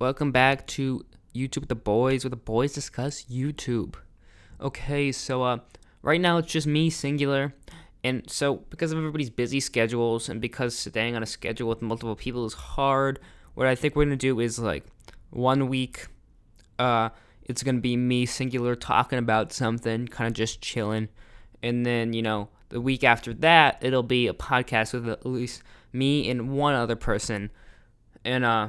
Welcome 0.00 0.30
back 0.30 0.64
to 0.68 1.04
YouTube 1.34 1.62
with 1.62 1.68
the 1.70 1.74
boys, 1.74 2.22
where 2.22 2.30
the 2.30 2.36
boys 2.36 2.72
discuss 2.72 3.24
YouTube. 3.24 3.96
Okay, 4.60 5.10
so 5.10 5.42
uh, 5.42 5.58
right 6.02 6.20
now 6.20 6.38
it's 6.38 6.52
just 6.52 6.68
me, 6.68 6.88
singular, 6.88 7.52
and 8.04 8.22
so 8.30 8.58
because 8.70 8.92
of 8.92 8.98
everybody's 8.98 9.28
busy 9.28 9.58
schedules 9.58 10.28
and 10.28 10.40
because 10.40 10.78
staying 10.78 11.16
on 11.16 11.24
a 11.24 11.26
schedule 11.26 11.68
with 11.68 11.82
multiple 11.82 12.14
people 12.14 12.46
is 12.46 12.54
hard, 12.54 13.18
what 13.54 13.66
I 13.66 13.74
think 13.74 13.96
we're 13.96 14.04
gonna 14.04 14.14
do 14.14 14.38
is 14.38 14.60
like 14.60 14.84
one 15.30 15.66
week, 15.66 16.06
uh, 16.78 17.08
it's 17.42 17.64
gonna 17.64 17.80
be 17.80 17.96
me, 17.96 18.24
singular, 18.24 18.76
talking 18.76 19.18
about 19.18 19.52
something, 19.52 20.06
kind 20.06 20.28
of 20.28 20.34
just 20.34 20.60
chilling, 20.60 21.08
and 21.60 21.84
then 21.84 22.12
you 22.12 22.22
know 22.22 22.50
the 22.68 22.80
week 22.80 23.02
after 23.02 23.34
that 23.34 23.78
it'll 23.80 24.04
be 24.04 24.28
a 24.28 24.32
podcast 24.32 24.92
with 24.92 25.08
at 25.08 25.26
least 25.26 25.64
me 25.92 26.30
and 26.30 26.50
one 26.50 26.74
other 26.74 26.94
person, 26.94 27.50
and 28.24 28.44
uh 28.44 28.68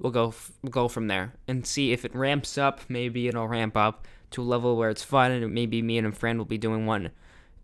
we'll 0.00 0.12
go 0.12 0.34
go 0.70 0.88
from 0.88 1.08
there 1.08 1.34
and 1.46 1.66
see 1.66 1.92
if 1.92 2.04
it 2.04 2.14
ramps 2.14 2.58
up. 2.58 2.80
Maybe 2.88 3.28
it'll 3.28 3.48
ramp 3.48 3.76
up 3.76 4.06
to 4.30 4.42
a 4.42 4.44
level 4.44 4.76
where 4.76 4.90
it's 4.90 5.02
fun, 5.02 5.30
and 5.32 5.52
maybe 5.52 5.82
me 5.82 5.98
and 5.98 6.06
a 6.06 6.12
friend 6.12 6.38
will 6.38 6.44
be 6.46 6.58
doing 6.58 6.86
one 6.86 7.10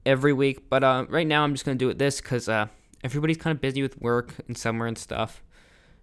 every 0.04 0.32
week. 0.32 0.68
But 0.68 0.84
uh, 0.84 1.06
right 1.08 1.26
now, 1.26 1.44
I'm 1.44 1.54
just 1.54 1.64
gonna 1.64 1.76
do 1.76 1.90
it 1.90 1.98
this 1.98 2.20
because 2.20 2.48
uh, 2.48 2.66
everybody's 3.02 3.36
kind 3.36 3.54
of 3.54 3.60
busy 3.60 3.82
with 3.82 4.00
work 4.00 4.34
and 4.48 4.56
summer 4.56 4.86
and 4.86 4.98
stuff. 4.98 5.42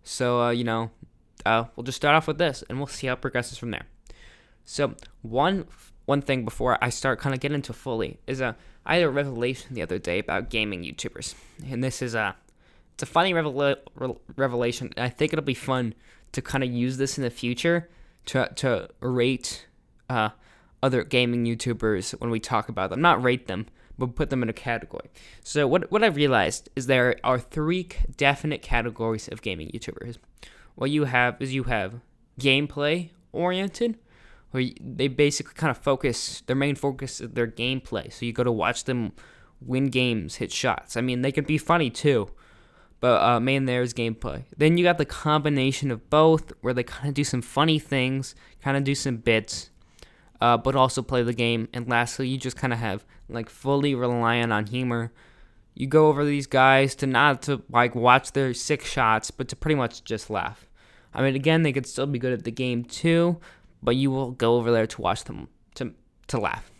So 0.03 0.41
uh, 0.41 0.49
you 0.51 0.63
know, 0.63 0.91
uh, 1.45 1.65
we'll 1.75 1.83
just 1.83 1.97
start 1.97 2.15
off 2.15 2.27
with 2.27 2.37
this, 2.37 2.63
and 2.69 2.77
we'll 2.77 2.87
see 2.87 3.07
how 3.07 3.13
it 3.13 3.21
progresses 3.21 3.57
from 3.57 3.71
there. 3.71 3.85
So 4.63 4.95
one 5.21 5.65
one 6.05 6.21
thing 6.21 6.45
before 6.45 6.77
I 6.81 6.89
start 6.89 7.19
kind 7.19 7.33
of 7.33 7.41
getting 7.41 7.55
into 7.55 7.73
fully 7.73 8.19
is 8.27 8.41
uh, 8.41 8.53
I 8.85 8.95
had 8.95 9.03
a 9.03 9.09
revelation 9.09 9.75
the 9.75 9.81
other 9.81 9.99
day 9.99 10.19
about 10.19 10.49
gaming 10.49 10.83
YouTubers, 10.83 11.35
and 11.69 11.83
this 11.83 12.01
is 12.01 12.15
a 12.15 12.19
uh, 12.19 12.33
it's 12.93 13.03
a 13.03 13.05
funny 13.05 13.33
revela- 13.33 13.77
re- 13.95 14.15
revelation. 14.35 14.91
I 14.97 15.09
think 15.09 15.33
it'll 15.33 15.43
be 15.45 15.53
fun 15.53 15.95
to 16.31 16.41
kind 16.41 16.63
of 16.63 16.71
use 16.71 16.97
this 16.97 17.17
in 17.17 17.23
the 17.23 17.29
future 17.29 17.89
to 18.25 18.49
to 18.55 18.89
rate 18.99 19.67
uh, 20.09 20.29
other 20.83 21.03
gaming 21.03 21.45
YouTubers 21.45 22.11
when 22.19 22.29
we 22.29 22.39
talk 22.39 22.69
about 22.69 22.89
them. 22.89 23.01
Not 23.01 23.21
rate 23.21 23.47
them, 23.47 23.67
but 23.97 24.15
put 24.15 24.29
them 24.29 24.43
in 24.43 24.49
a 24.49 24.53
category. 24.53 25.09
So 25.43 25.67
what 25.67 25.91
what 25.91 26.03
I've 26.03 26.15
realized 26.15 26.69
is 26.75 26.87
there 26.87 27.15
are 27.23 27.39
three 27.39 27.87
definite 28.17 28.61
categories 28.61 29.27
of 29.27 29.41
gaming 29.41 29.69
YouTubers. 29.69 30.17
What 30.75 30.89
you 30.89 31.05
have 31.05 31.41
is 31.41 31.53
you 31.53 31.63
have 31.63 32.01
gameplay 32.39 33.09
oriented, 33.31 33.97
where 34.51 34.63
they 34.79 35.07
basically 35.07 35.53
kind 35.53 35.71
of 35.71 35.77
focus 35.77 36.41
their 36.47 36.55
main 36.55 36.75
focus 36.75 37.21
is 37.21 37.31
their 37.31 37.47
gameplay. 37.47 38.11
So 38.11 38.25
you 38.25 38.33
go 38.33 38.43
to 38.43 38.51
watch 38.51 38.85
them 38.85 39.13
win 39.59 39.89
games, 39.89 40.35
hit 40.35 40.51
shots. 40.51 40.97
I 40.97 41.01
mean, 41.01 41.21
they 41.21 41.31
can 41.31 41.43
be 41.43 41.57
funny 41.57 41.89
too 41.89 42.29
but 43.01 43.21
uh, 43.21 43.39
main 43.39 43.65
there 43.65 43.81
is 43.81 43.93
gameplay. 43.93 44.43
Then 44.55 44.77
you 44.77 44.85
got 44.85 44.99
the 44.99 45.05
combination 45.05 45.91
of 45.91 46.09
both, 46.09 46.53
where 46.61 46.73
they 46.73 46.83
kind 46.83 47.09
of 47.09 47.15
do 47.15 47.23
some 47.23 47.41
funny 47.41 47.79
things, 47.79 48.35
kind 48.61 48.77
of 48.77 48.83
do 48.83 48.95
some 48.95 49.17
bits, 49.17 49.71
uh, 50.39 50.55
but 50.57 50.75
also 50.75 51.01
play 51.01 51.23
the 51.23 51.33
game. 51.33 51.67
And 51.73 51.89
lastly, 51.89 52.29
you 52.29 52.37
just 52.37 52.55
kind 52.55 52.71
of 52.71 52.79
have 52.79 53.03
like 53.27 53.49
fully 53.49 53.95
reliant 53.95 54.53
on 54.53 54.67
humor. 54.67 55.11
You 55.73 55.87
go 55.87 56.07
over 56.07 56.23
these 56.23 56.47
guys 56.47 56.93
to 56.95 57.07
not 57.07 57.41
to 57.43 57.63
like 57.69 57.95
watch 57.95 58.33
their 58.33 58.53
sick 58.53 58.85
shots, 58.85 59.31
but 59.31 59.47
to 59.49 59.55
pretty 59.55 59.75
much 59.75 60.03
just 60.03 60.29
laugh. 60.29 60.67
I 61.13 61.23
mean, 61.23 61.35
again, 61.35 61.63
they 61.63 61.73
could 61.73 61.87
still 61.87 62.05
be 62.05 62.19
good 62.19 62.33
at 62.33 62.43
the 62.43 62.51
game 62.51 62.83
too, 62.83 63.39
but 63.81 63.95
you 63.95 64.11
will 64.11 64.31
go 64.31 64.55
over 64.55 64.71
there 64.71 64.87
to 64.87 65.01
watch 65.01 65.23
them 65.23 65.49
to 65.75 65.93
to 66.27 66.39
laugh. 66.39 66.71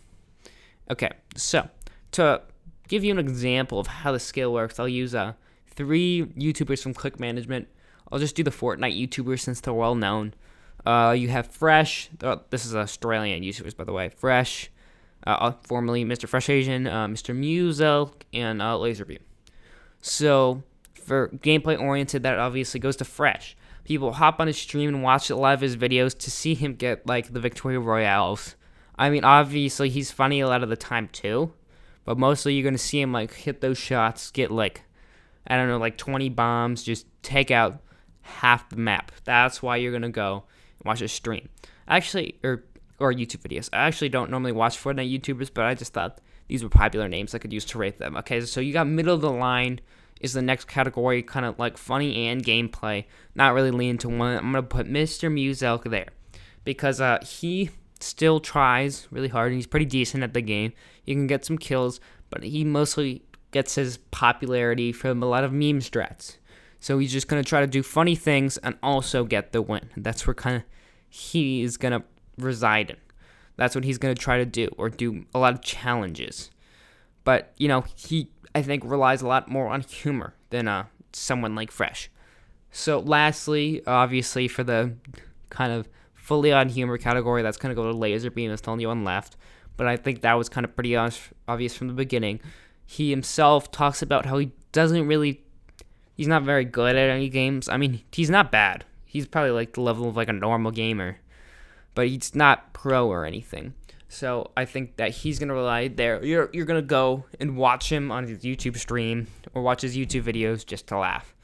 Okay, 0.88 1.10
so 1.36 1.68
to 2.12 2.42
give 2.86 3.02
you 3.02 3.10
an 3.10 3.18
example 3.18 3.80
of 3.80 3.88
how 3.88 4.12
the 4.12 4.20
scale 4.20 4.52
works, 4.52 4.78
I'll 4.78 4.88
use 4.88 5.14
a 5.14 5.36
three 5.74 6.26
YouTubers 6.38 6.82
from 6.82 6.94
Click 6.94 7.18
Management. 7.18 7.68
I'll 8.10 8.18
just 8.18 8.36
do 8.36 8.42
the 8.42 8.50
Fortnite 8.50 8.98
YouTubers 9.00 9.40
since 9.40 9.60
they're 9.60 9.72
well 9.72 9.94
known. 9.94 10.34
Uh, 10.84 11.14
you 11.16 11.28
have 11.28 11.46
Fresh. 11.46 12.10
Oh, 12.22 12.40
this 12.50 12.66
is 12.66 12.74
Australian 12.74 13.42
YouTubers, 13.42 13.76
by 13.76 13.84
the 13.84 13.92
way. 13.92 14.08
Fresh, 14.08 14.70
uh, 15.26 15.30
uh 15.30 15.52
formerly 15.62 16.04
Mr. 16.04 16.28
Fresh 16.28 16.48
Asian, 16.48 16.86
uh, 16.86 17.06
Mr. 17.06 17.34
Muselk, 17.34 18.22
and 18.32 18.60
uh, 18.60 18.74
Laserbeam. 18.74 19.20
So, 20.00 20.62
for 20.94 21.28
gameplay 21.28 21.80
oriented, 21.80 22.24
that 22.24 22.38
obviously 22.38 22.80
goes 22.80 22.96
to 22.96 23.04
Fresh. 23.04 23.56
People 23.84 24.12
hop 24.12 24.40
on 24.40 24.46
his 24.46 24.58
stream 24.58 24.88
and 24.88 25.02
watch 25.02 25.30
a 25.30 25.36
lot 25.36 25.54
of 25.54 25.60
his 25.60 25.76
videos 25.76 26.16
to 26.18 26.30
see 26.30 26.54
him 26.54 26.74
get 26.74 27.06
like 27.06 27.32
the 27.32 27.40
Victory 27.40 27.78
Royales. 27.78 28.56
I 28.96 29.10
mean, 29.10 29.24
obviously 29.24 29.88
he's 29.88 30.10
funny 30.10 30.40
a 30.40 30.48
lot 30.48 30.62
of 30.62 30.68
the 30.68 30.76
time 30.76 31.08
too, 31.08 31.52
but 32.04 32.18
mostly 32.18 32.54
you're 32.54 32.64
gonna 32.64 32.78
see 32.78 33.00
him 33.00 33.12
like 33.12 33.32
hit 33.34 33.60
those 33.60 33.78
shots, 33.78 34.30
get 34.30 34.50
like 34.50 34.82
I 35.46 35.56
don't 35.56 35.68
know, 35.68 35.78
like 35.78 35.96
20 35.98 36.28
bombs, 36.30 36.82
just 36.82 37.06
take 37.22 37.50
out 37.50 37.80
half 38.22 38.68
the 38.70 38.76
map. 38.76 39.12
That's 39.24 39.62
why 39.62 39.76
you're 39.76 39.92
gonna 39.92 40.10
go 40.10 40.44
watch 40.84 41.02
a 41.02 41.08
stream. 41.08 41.48
Actually, 41.88 42.38
or 42.42 42.64
or 42.98 43.12
YouTube 43.12 43.42
videos. 43.42 43.68
I 43.72 43.86
actually 43.86 44.10
don't 44.10 44.30
normally 44.30 44.52
watch 44.52 44.78
Fortnite 44.78 45.20
YouTubers, 45.20 45.50
but 45.52 45.64
I 45.64 45.74
just 45.74 45.92
thought 45.92 46.20
these 46.48 46.62
were 46.62 46.68
popular 46.68 47.08
names 47.08 47.34
I 47.34 47.38
could 47.38 47.52
use 47.52 47.64
to 47.66 47.78
rate 47.78 47.98
them. 47.98 48.16
Okay, 48.18 48.40
so 48.42 48.60
you 48.60 48.72
got 48.72 48.86
middle 48.86 49.14
of 49.14 49.20
the 49.20 49.30
line 49.30 49.80
is 50.20 50.34
the 50.34 50.42
next 50.42 50.68
category, 50.68 51.22
kind 51.22 51.44
of 51.44 51.58
like 51.58 51.76
funny 51.76 52.28
and 52.28 52.44
gameplay. 52.44 53.04
Not 53.34 53.54
really 53.54 53.72
lean 53.72 53.98
to 53.98 54.08
one. 54.08 54.36
I'm 54.36 54.52
gonna 54.52 54.62
put 54.62 54.86
Mr. 54.86 55.32
Muselk 55.32 55.84
there 55.90 56.08
because 56.64 57.00
uh, 57.00 57.18
he 57.24 57.70
still 57.98 58.40
tries 58.40 59.08
really 59.10 59.28
hard 59.28 59.48
and 59.48 59.56
he's 59.56 59.66
pretty 59.66 59.86
decent 59.86 60.22
at 60.22 60.32
the 60.32 60.40
game. 60.40 60.72
You 61.04 61.14
can 61.14 61.26
get 61.26 61.44
some 61.44 61.58
kills, 61.58 62.00
but 62.30 62.44
he 62.44 62.64
mostly 62.64 63.22
gets 63.52 63.76
his 63.76 63.98
popularity 63.98 64.90
from 64.90 65.22
a 65.22 65.26
lot 65.26 65.44
of 65.44 65.52
meme 65.52 65.78
strats. 65.78 66.38
So 66.80 66.98
he's 66.98 67.12
just 67.12 67.28
gonna 67.28 67.44
try 67.44 67.60
to 67.60 67.66
do 67.68 67.82
funny 67.84 68.16
things 68.16 68.58
and 68.58 68.76
also 68.82 69.24
get 69.24 69.52
the 69.52 69.62
win. 69.62 69.90
That's 69.96 70.26
where 70.26 70.34
kind 70.34 70.56
of 70.56 70.62
he 71.08 71.62
is 71.62 71.76
gonna 71.76 72.02
reside 72.38 72.90
in. 72.90 72.96
That's 73.56 73.76
what 73.76 73.84
he's 73.84 73.98
gonna 73.98 74.16
try 74.16 74.38
to 74.38 74.46
do, 74.46 74.68
or 74.76 74.88
do 74.88 75.24
a 75.32 75.38
lot 75.38 75.52
of 75.52 75.62
challenges. 75.62 76.50
But 77.22 77.52
you 77.56 77.68
know, 77.68 77.84
he 77.94 78.30
I 78.54 78.62
think 78.62 78.82
relies 78.84 79.22
a 79.22 79.28
lot 79.28 79.48
more 79.48 79.68
on 79.68 79.82
humor 79.82 80.34
than 80.50 80.66
uh 80.66 80.86
someone 81.12 81.54
like 81.54 81.70
Fresh. 81.70 82.10
So 82.72 82.98
lastly, 82.98 83.82
obviously 83.86 84.48
for 84.48 84.64
the 84.64 84.94
kind 85.50 85.72
of 85.72 85.88
fully 86.14 86.52
on 86.52 86.70
humor 86.70 86.98
category, 86.98 87.42
that's 87.42 87.58
gonna 87.58 87.74
go 87.74 87.92
to 87.92 87.96
Laserbeam. 87.96 88.48
That's 88.48 88.62
the 88.62 88.70
only 88.70 88.86
one 88.86 89.04
left. 89.04 89.36
But 89.76 89.86
I 89.86 89.96
think 89.96 90.22
that 90.22 90.34
was 90.34 90.48
kind 90.48 90.64
of 90.64 90.74
pretty 90.74 90.96
obvious 90.96 91.76
from 91.76 91.88
the 91.88 91.94
beginning 91.94 92.40
he 92.86 93.10
himself 93.10 93.70
talks 93.70 94.02
about 94.02 94.26
how 94.26 94.38
he 94.38 94.52
doesn't 94.72 95.06
really 95.06 95.42
he's 96.14 96.28
not 96.28 96.42
very 96.42 96.64
good 96.64 96.96
at 96.96 97.10
any 97.10 97.28
games. 97.28 97.68
I 97.68 97.76
mean, 97.76 98.00
he's 98.12 98.30
not 98.30 98.52
bad. 98.52 98.84
He's 99.04 99.26
probably 99.26 99.50
like 99.50 99.74
the 99.74 99.80
level 99.80 100.08
of 100.08 100.16
like 100.16 100.28
a 100.28 100.32
normal 100.32 100.70
gamer, 100.70 101.18
but 101.94 102.08
he's 102.08 102.34
not 102.34 102.72
pro 102.72 103.08
or 103.08 103.24
anything. 103.24 103.74
So 104.08 104.50
I 104.56 104.66
think 104.66 104.96
that 104.96 105.10
he's 105.10 105.38
gonna 105.38 105.54
rely 105.54 105.88
there. 105.88 106.24
You're 106.24 106.50
you're 106.52 106.66
gonna 106.66 106.82
go 106.82 107.24
and 107.40 107.56
watch 107.56 107.90
him 107.90 108.10
on 108.10 108.26
his 108.26 108.40
YouTube 108.40 108.76
stream 108.76 109.26
or 109.54 109.62
watch 109.62 109.82
his 109.82 109.96
YouTube 109.96 110.24
videos 110.24 110.66
just 110.66 110.86
to 110.88 110.98
laugh. 110.98 111.34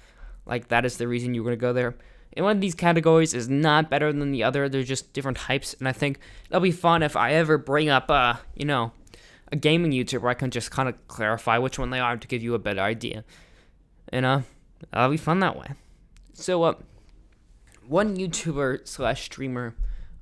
Like 0.47 0.69
that 0.69 0.85
is 0.85 0.97
the 0.97 1.09
reason 1.09 1.35
you're 1.35 1.45
gonna 1.45 1.57
go 1.57 1.73
there. 1.73 1.97
And 2.35 2.45
one 2.45 2.57
of 2.57 2.61
these 2.61 2.75
categories 2.75 3.35
is 3.35 3.49
not 3.49 3.91
better 3.91 4.13
than 4.13 4.33
the 4.33 4.45
other. 4.45 4.69
They're 4.69 4.83
just 4.83 5.13
different 5.13 5.39
types, 5.39 5.75
and 5.79 5.89
I 5.89 5.93
think 5.93 6.21
it'll 6.51 6.61
be 6.61 6.71
fun 6.71 7.03
if 7.03 7.17
I 7.17 7.33
ever 7.33 7.59
bring 7.59 7.89
up, 7.89 8.11
uh, 8.11 8.35
you 8.55 8.67
know, 8.67 8.93
a 9.51 9.57
gaming 9.57 9.93
YouTuber, 9.93 10.29
I 10.29 10.35
can 10.35 10.51
just 10.51 10.71
kind 10.71 10.89
of 10.89 11.09
clarify 11.09 11.59
which 11.59 11.79
one 11.79 11.91
they 11.91 12.01
are 12.01 12.17
to 12.17 12.29
give 12.29 12.43
you 12.43 12.55
a 12.55 12.59
better 12.59 12.81
idea. 12.81 13.25
And 14.09 14.25
uh, 14.25 14.41
that'll 14.93 15.11
be 15.11 15.17
fun 15.17 15.41
that 15.41 15.57
way. 15.57 15.69
So, 16.35 16.63
uh, 16.63 16.75
one 17.87 18.17
YouTuber 18.17 18.87
slash 18.87 19.25
streamer 19.25 19.75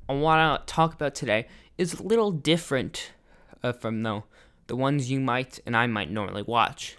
I 0.09 0.15
want 0.15 0.67
to 0.67 0.73
talk 0.73 0.95
about 0.95 1.15
today 1.15 1.47
is 1.77 1.95
a 1.95 2.03
little 2.03 2.31
different 2.31 3.13
uh, 3.63 3.73
from 3.73 4.03
the, 4.03 4.23
the 4.69 4.77
ones 4.77 5.11
you 5.11 5.21
might 5.21 5.61
and 5.67 5.77
I 5.77 5.87
might 5.87 6.11
normally 6.11 6.43
watch. 6.43 6.97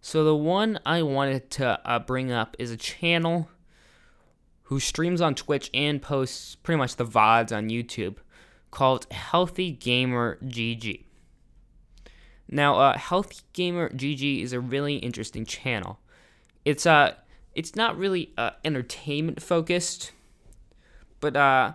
So, 0.00 0.24
the 0.24 0.36
one 0.36 0.78
I 0.84 1.02
wanted 1.02 1.50
to 1.52 1.80
uh, 1.84 1.98
bring 1.98 2.30
up 2.30 2.56
is 2.58 2.70
a 2.70 2.76
channel 2.76 3.48
who 4.64 4.80
streams 4.80 5.20
on 5.20 5.34
Twitch 5.34 5.70
and 5.72 6.00
posts 6.00 6.56
pretty 6.56 6.78
much 6.78 6.96
the 6.96 7.04
VODs 7.04 7.56
on 7.56 7.68
YouTube 7.68 8.16
called 8.70 9.06
Healthy 9.10 9.72
Gamer 9.72 10.38
GG. 10.44 11.03
Now, 12.54 12.76
uh, 12.78 12.96
Healthy 12.96 13.40
Gamer 13.52 13.90
GG 13.90 14.40
is 14.40 14.52
a 14.52 14.60
really 14.60 14.98
interesting 14.98 15.44
channel. 15.44 15.98
It's 16.64 16.86
uh, 16.86 17.14
it's 17.52 17.74
not 17.74 17.98
really 17.98 18.30
uh, 18.38 18.50
entertainment 18.64 19.42
focused, 19.42 20.12
but 21.18 21.34
uh, 21.34 21.72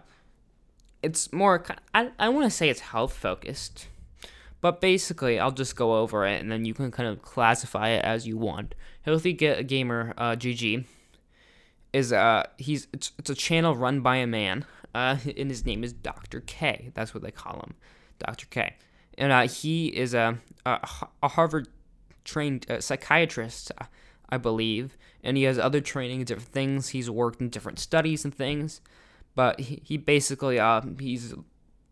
it's 1.03 1.33
more. 1.33 1.65
I 1.93 2.11
I 2.17 2.29
want 2.29 2.45
to 2.45 2.49
say 2.49 2.69
it's 2.69 2.79
health 2.79 3.11
focused, 3.11 3.89
but 4.61 4.79
basically, 4.79 5.37
I'll 5.37 5.51
just 5.51 5.75
go 5.75 5.97
over 5.97 6.25
it 6.25 6.39
and 6.41 6.49
then 6.49 6.63
you 6.63 6.73
can 6.73 6.91
kind 6.91 7.09
of 7.09 7.21
classify 7.21 7.89
it 7.89 8.05
as 8.05 8.25
you 8.25 8.37
want. 8.37 8.73
Healthy 9.01 9.33
G- 9.33 9.63
Gamer 9.63 10.13
uh, 10.17 10.37
GG 10.37 10.85
is 11.91 12.13
uh 12.13 12.45
he's 12.57 12.87
it's, 12.93 13.11
it's 13.19 13.29
a 13.29 13.35
channel 13.35 13.75
run 13.75 13.99
by 13.99 14.15
a 14.15 14.27
man 14.27 14.63
uh 14.95 15.17
and 15.37 15.49
his 15.49 15.65
name 15.65 15.83
is 15.83 15.91
Dr. 15.91 16.39
K. 16.39 16.91
That's 16.93 17.13
what 17.13 17.21
they 17.21 17.31
call 17.31 17.55
him, 17.55 17.73
Dr. 18.17 18.45
K 18.49 18.75
and 19.19 19.31
uh, 19.31 19.48
he 19.48 19.88
is 19.88 20.16
a 20.16 20.39
a, 20.66 20.80
a 21.21 21.27
Harvard 21.27 21.68
trained 22.24 22.66
uh, 22.69 22.81
psychiatrist, 22.81 23.71
uh, 23.77 23.86
I 24.30 24.38
believe, 24.38 24.98
and 25.24 25.38
he 25.38 25.44
has 25.44 25.60
other 25.60 25.81
training 25.81 26.21
in 26.21 26.25
different 26.25 26.50
things. 26.51 26.89
He's 26.89 27.10
worked 27.10 27.42
in 27.42 27.50
different 27.50 27.80
studies 27.80 28.25
and 28.25 28.33
things. 28.33 28.81
but 29.36 29.60
he, 29.60 29.81
he 29.86 29.98
basically 29.98 30.60
uh 30.60 30.81
he's 31.00 31.33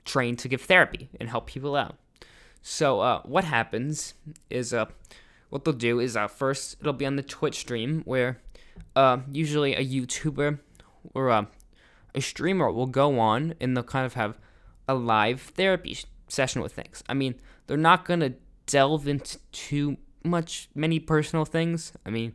trained 0.05 0.39
to 0.39 0.47
give 0.47 0.61
therapy 0.61 1.09
and 1.19 1.29
help 1.29 1.47
people 1.47 1.75
out. 1.75 1.95
So 2.61 2.99
uh, 3.01 3.21
what 3.23 3.43
happens 3.43 4.13
is 4.49 4.73
uh, 4.73 4.85
what 5.49 5.63
they'll 5.63 5.73
do 5.73 5.99
is 5.99 6.17
first 6.29 6.77
it'll 6.81 6.93
be 6.93 7.05
on 7.05 7.15
the 7.15 7.23
Twitch 7.23 7.55
stream 7.59 8.01
where 8.05 8.39
usually 9.31 9.75
a 9.75 9.85
YouTuber 9.85 10.59
or 11.13 11.29
a 11.29 12.21
streamer 12.21 12.71
will 12.71 12.87
go 12.87 13.19
on 13.19 13.53
and 13.61 13.75
they'll 13.75 13.83
kind 13.83 14.05
of 14.05 14.15
have 14.15 14.37
a 14.87 14.95
live 14.95 15.41
therapy 15.41 15.97
session 16.27 16.61
with 16.61 16.73
things. 16.73 17.03
I 17.07 17.13
mean, 17.13 17.35
they're 17.67 17.77
not 17.77 18.05
gonna 18.05 18.33
delve 18.65 19.07
into 19.07 19.39
too 19.51 19.97
much 20.23 20.69
many 20.75 20.99
personal 20.99 21.45
things. 21.45 21.93
I 22.05 22.09
mean, 22.09 22.33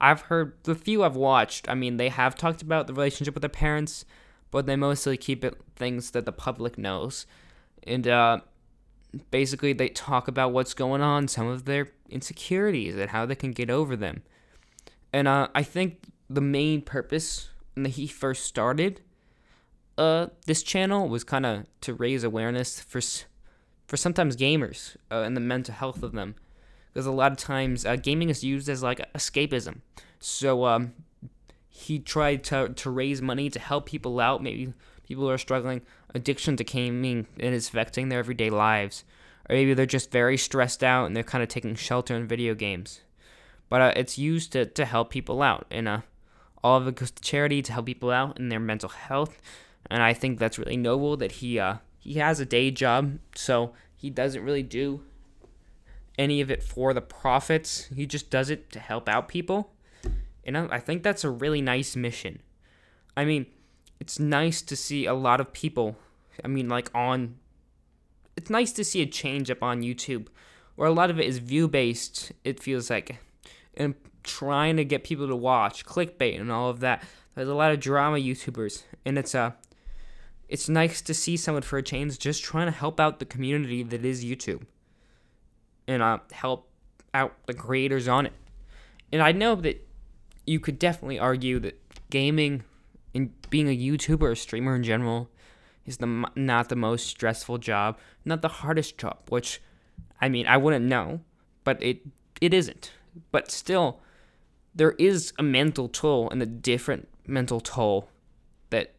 I've 0.00 0.22
heard 0.22 0.54
the 0.64 0.74
few 0.74 1.04
I've 1.04 1.16
watched. 1.16 1.68
I 1.68 1.74
mean, 1.74 1.96
they 1.96 2.08
have 2.08 2.34
talked 2.34 2.62
about 2.62 2.86
the 2.86 2.92
relationship 2.92 3.34
with 3.34 3.42
their 3.42 3.48
parents, 3.48 4.04
but 4.50 4.66
they 4.66 4.76
mostly 4.76 5.16
keep 5.16 5.44
it 5.44 5.60
things 5.76 6.10
that 6.10 6.26
the 6.26 6.32
public 6.32 6.76
knows, 6.76 7.26
and 7.84 8.06
uh, 8.06 8.40
basically 9.30 9.72
they 9.72 9.88
talk 9.88 10.28
about 10.28 10.52
what's 10.52 10.74
going 10.74 11.00
on, 11.00 11.28
some 11.28 11.46
of 11.46 11.64
their 11.64 11.88
insecurities, 12.10 12.96
and 12.96 13.10
how 13.10 13.26
they 13.26 13.34
can 13.34 13.52
get 13.52 13.70
over 13.70 13.96
them. 13.96 14.22
And 15.12 15.28
uh, 15.28 15.48
I 15.54 15.62
think 15.62 16.04
the 16.28 16.40
main 16.40 16.82
purpose 16.82 17.50
when 17.74 17.86
he 17.86 18.06
first 18.06 18.44
started 18.44 19.00
uh, 20.02 20.26
this 20.46 20.62
channel 20.64 21.08
was 21.08 21.22
kind 21.22 21.46
of 21.46 21.66
to 21.82 21.94
raise 21.94 22.24
awareness 22.24 22.80
for 22.80 23.00
for 23.86 23.96
sometimes 23.96 24.36
gamers 24.36 24.96
uh, 25.10 25.22
and 25.26 25.36
the 25.36 25.40
mental 25.40 25.74
health 25.74 26.02
of 26.02 26.12
them, 26.12 26.34
because 26.92 27.06
a 27.06 27.12
lot 27.12 27.30
of 27.30 27.38
times 27.38 27.86
uh, 27.86 27.96
gaming 27.96 28.30
is 28.30 28.42
used 28.42 28.68
as 28.68 28.82
like 28.82 29.00
escapism. 29.12 29.80
So 30.18 30.64
um, 30.64 30.94
he 31.68 31.98
tried 32.00 32.42
to 32.44 32.70
to 32.70 32.90
raise 32.90 33.22
money 33.22 33.48
to 33.50 33.60
help 33.60 33.86
people 33.86 34.18
out. 34.18 34.42
Maybe 34.42 34.72
people 35.06 35.30
are 35.30 35.38
struggling 35.38 35.82
addiction 36.14 36.56
to 36.56 36.64
gaming 36.64 37.26
and 37.38 37.54
it's 37.54 37.68
affecting 37.68 38.08
their 38.08 38.18
everyday 38.18 38.50
lives, 38.50 39.04
or 39.48 39.54
maybe 39.54 39.74
they're 39.74 39.86
just 39.86 40.10
very 40.10 40.36
stressed 40.36 40.82
out 40.82 41.06
and 41.06 41.14
they're 41.14 41.22
kind 41.32 41.42
of 41.42 41.48
taking 41.48 41.76
shelter 41.76 42.16
in 42.16 42.26
video 42.26 42.54
games. 42.54 43.02
But 43.68 43.80
uh, 43.80 43.92
it's 43.94 44.18
used 44.18 44.52
to 44.52 44.66
to 44.66 44.84
help 44.84 45.10
people 45.10 45.42
out, 45.42 45.66
and 45.70 45.86
uh, 45.86 46.00
all 46.64 46.78
of 46.78 46.88
it 46.88 46.96
goes 46.96 47.12
to 47.12 47.22
charity 47.22 47.62
to 47.62 47.72
help 47.72 47.86
people 47.86 48.10
out 48.10 48.40
in 48.40 48.48
their 48.48 48.60
mental 48.60 48.88
health 48.88 49.40
and 49.90 50.02
I 50.02 50.12
think 50.14 50.38
that's 50.38 50.58
really 50.58 50.76
noble 50.76 51.16
that 51.18 51.32
he 51.32 51.58
uh, 51.58 51.76
he 51.98 52.14
has 52.14 52.40
a 52.40 52.46
day 52.46 52.70
job, 52.70 53.18
so 53.34 53.72
he 53.94 54.10
doesn't 54.10 54.42
really 54.42 54.62
do 54.62 55.02
any 56.18 56.40
of 56.40 56.50
it 56.50 56.62
for 56.62 56.92
the 56.92 57.00
profits. 57.00 57.88
He 57.94 58.06
just 58.06 58.30
does 58.30 58.50
it 58.50 58.70
to 58.72 58.80
help 58.80 59.08
out 59.08 59.28
people, 59.28 59.72
and 60.44 60.56
I, 60.56 60.66
I 60.72 60.78
think 60.80 61.02
that's 61.02 61.24
a 61.24 61.30
really 61.30 61.62
nice 61.62 61.96
mission. 61.96 62.40
I 63.16 63.24
mean, 63.24 63.46
it's 64.00 64.18
nice 64.18 64.62
to 64.62 64.76
see 64.76 65.06
a 65.06 65.14
lot 65.14 65.40
of 65.40 65.52
people. 65.52 65.96
I 66.44 66.48
mean, 66.48 66.68
like 66.68 66.90
on. 66.94 67.36
It's 68.36 68.48
nice 68.50 68.72
to 68.72 68.84
see 68.84 69.02
a 69.02 69.06
change 69.06 69.50
up 69.50 69.62
on 69.62 69.82
YouTube, 69.82 70.28
where 70.74 70.88
a 70.88 70.92
lot 70.92 71.10
of 71.10 71.20
it 71.20 71.26
is 71.26 71.38
view 71.38 71.68
based. 71.68 72.32
It 72.44 72.60
feels 72.60 72.88
like, 72.88 73.18
and 73.76 73.94
trying 74.22 74.76
to 74.76 74.84
get 74.84 75.04
people 75.04 75.28
to 75.28 75.36
watch 75.36 75.84
clickbait 75.84 76.40
and 76.40 76.50
all 76.50 76.70
of 76.70 76.80
that. 76.80 77.04
There's 77.34 77.48
a 77.48 77.54
lot 77.54 77.72
of 77.72 77.80
drama 77.80 78.18
YouTubers, 78.18 78.84
and 79.04 79.18
it's 79.18 79.34
a 79.34 79.40
uh, 79.40 79.50
it's 80.52 80.68
nice 80.68 81.00
to 81.00 81.14
see 81.14 81.34
someone 81.34 81.62
for 81.62 81.78
a 81.78 81.82
change 81.82 82.18
just 82.18 82.44
trying 82.44 82.66
to 82.66 82.72
help 82.72 83.00
out 83.00 83.18
the 83.18 83.24
community 83.24 83.82
that 83.82 84.04
is 84.04 84.22
YouTube 84.22 84.66
and 85.88 86.02
uh, 86.02 86.18
help 86.30 86.68
out 87.14 87.32
the 87.46 87.54
creators 87.54 88.06
on 88.06 88.26
it. 88.26 88.34
And 89.10 89.22
I 89.22 89.32
know 89.32 89.54
that 89.54 89.82
you 90.46 90.60
could 90.60 90.78
definitely 90.78 91.18
argue 91.18 91.58
that 91.60 91.80
gaming 92.10 92.64
and 93.14 93.30
being 93.48 93.66
a 93.66 93.74
YouTuber 93.76 94.20
or 94.20 94.34
streamer 94.34 94.76
in 94.76 94.82
general 94.82 95.30
is 95.86 95.96
the 95.96 96.26
not 96.36 96.68
the 96.68 96.76
most 96.76 97.06
stressful 97.06 97.56
job, 97.56 97.98
not 98.26 98.42
the 98.42 98.48
hardest 98.48 98.98
job. 98.98 99.20
Which, 99.30 99.62
I 100.20 100.28
mean, 100.28 100.46
I 100.46 100.58
wouldn't 100.58 100.84
know, 100.84 101.20
but 101.64 101.82
it 101.82 102.02
it 102.42 102.52
isn't. 102.52 102.92
But 103.30 103.50
still, 103.50 104.00
there 104.74 104.92
is 104.92 105.32
a 105.38 105.42
mental 105.42 105.88
toll 105.88 106.28
and 106.28 106.42
a 106.42 106.46
different 106.46 107.08
mental 107.26 107.60
toll 107.60 108.10
that 108.68 108.92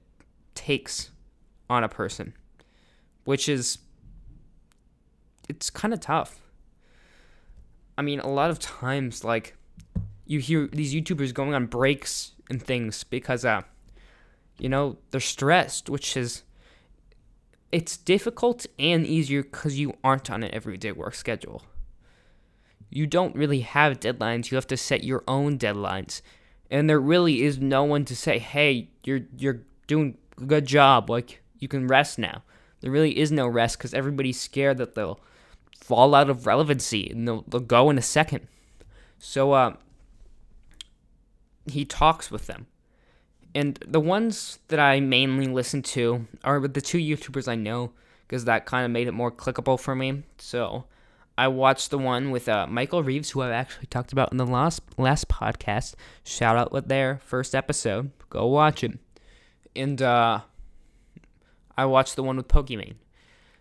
takes 0.55 1.11
on 1.69 1.83
a 1.83 1.89
person, 1.89 2.33
which 3.23 3.47
is 3.49 3.79
it's 5.49 5.69
kind 5.69 5.93
of 5.93 5.99
tough. 5.99 6.39
I 7.97 8.01
mean, 8.01 8.19
a 8.19 8.29
lot 8.29 8.49
of 8.49 8.59
times 8.59 9.23
like 9.23 9.55
you 10.25 10.39
hear 10.39 10.67
these 10.71 10.93
YouTubers 10.93 11.33
going 11.33 11.53
on 11.53 11.65
breaks 11.65 12.31
and 12.49 12.61
things 12.61 13.03
because 13.03 13.45
uh 13.45 13.61
you 14.59 14.69
know, 14.69 14.97
they're 15.11 15.19
stressed, 15.19 15.89
which 15.89 16.15
is 16.15 16.43
it's 17.71 17.97
difficult 17.97 18.65
and 18.77 19.05
easier 19.05 19.43
cuz 19.43 19.79
you 19.79 19.97
aren't 20.03 20.29
on 20.29 20.43
an 20.43 20.53
everyday 20.53 20.91
work 20.91 21.15
schedule. 21.15 21.63
You 22.89 23.07
don't 23.07 23.35
really 23.35 23.61
have 23.61 23.99
deadlines. 23.99 24.51
You 24.51 24.55
have 24.55 24.67
to 24.67 24.77
set 24.77 25.03
your 25.03 25.23
own 25.27 25.57
deadlines. 25.57 26.21
And 26.69 26.87
there 26.89 26.99
really 26.99 27.41
is 27.41 27.59
no 27.59 27.83
one 27.83 28.05
to 28.05 28.15
say, 28.15 28.39
"Hey, 28.39 28.89
you're 29.03 29.21
you're 29.37 29.61
doing 29.87 30.17
a 30.39 30.45
good 30.45 30.65
job." 30.65 31.09
Like 31.09 31.42
you 31.63 31.67
can 31.67 31.87
rest 31.87 32.19
now. 32.19 32.43
There 32.81 32.91
really 32.91 33.17
is 33.17 33.31
no 33.31 33.47
rest 33.47 33.77
because 33.79 33.93
everybody's 33.93 34.39
scared 34.39 34.77
that 34.77 34.93
they'll 34.93 35.19
fall 35.81 36.13
out 36.13 36.29
of 36.29 36.45
relevancy 36.45 37.09
and 37.09 37.27
they'll, 37.27 37.43
they'll 37.47 37.61
go 37.61 37.89
in 37.89 37.97
a 37.97 38.01
second. 38.01 38.47
So 39.17 39.53
uh, 39.53 39.77
he 41.65 41.85
talks 41.85 42.29
with 42.29 42.47
them. 42.47 42.67
And 43.55 43.79
the 43.87 43.99
ones 43.99 44.59
that 44.67 44.79
I 44.79 44.99
mainly 44.99 45.47
listen 45.47 45.81
to 45.83 46.27
are 46.43 46.67
the 46.67 46.81
two 46.81 46.97
YouTubers 46.97 47.47
I 47.47 47.55
know 47.55 47.91
because 48.27 48.45
that 48.45 48.65
kind 48.65 48.83
of 48.83 48.91
made 48.91 49.07
it 49.07 49.13
more 49.13 49.31
clickable 49.31 49.79
for 49.79 49.95
me. 49.95 50.23
So 50.37 50.85
I 51.37 51.47
watched 51.47 51.89
the 51.89 51.97
one 51.97 52.31
with 52.31 52.49
uh, 52.49 52.67
Michael 52.67 53.03
Reeves, 53.03 53.31
who 53.31 53.41
I've 53.41 53.51
actually 53.51 53.87
talked 53.87 54.11
about 54.11 54.31
in 54.31 54.37
the 54.37 54.45
last 54.45 54.81
last 54.97 55.29
podcast. 55.29 55.95
Shout 56.23 56.57
out 56.57 56.71
with 56.71 56.87
their 56.87 57.19
first 57.23 57.55
episode. 57.55 58.11
Go 58.29 58.47
watch 58.47 58.83
it. 58.83 58.97
And 59.75 60.01
uh, 60.01 60.41
I 61.77 61.85
watched 61.85 62.15
the 62.15 62.23
one 62.23 62.37
with 62.37 62.47
Pokimane. 62.47 62.95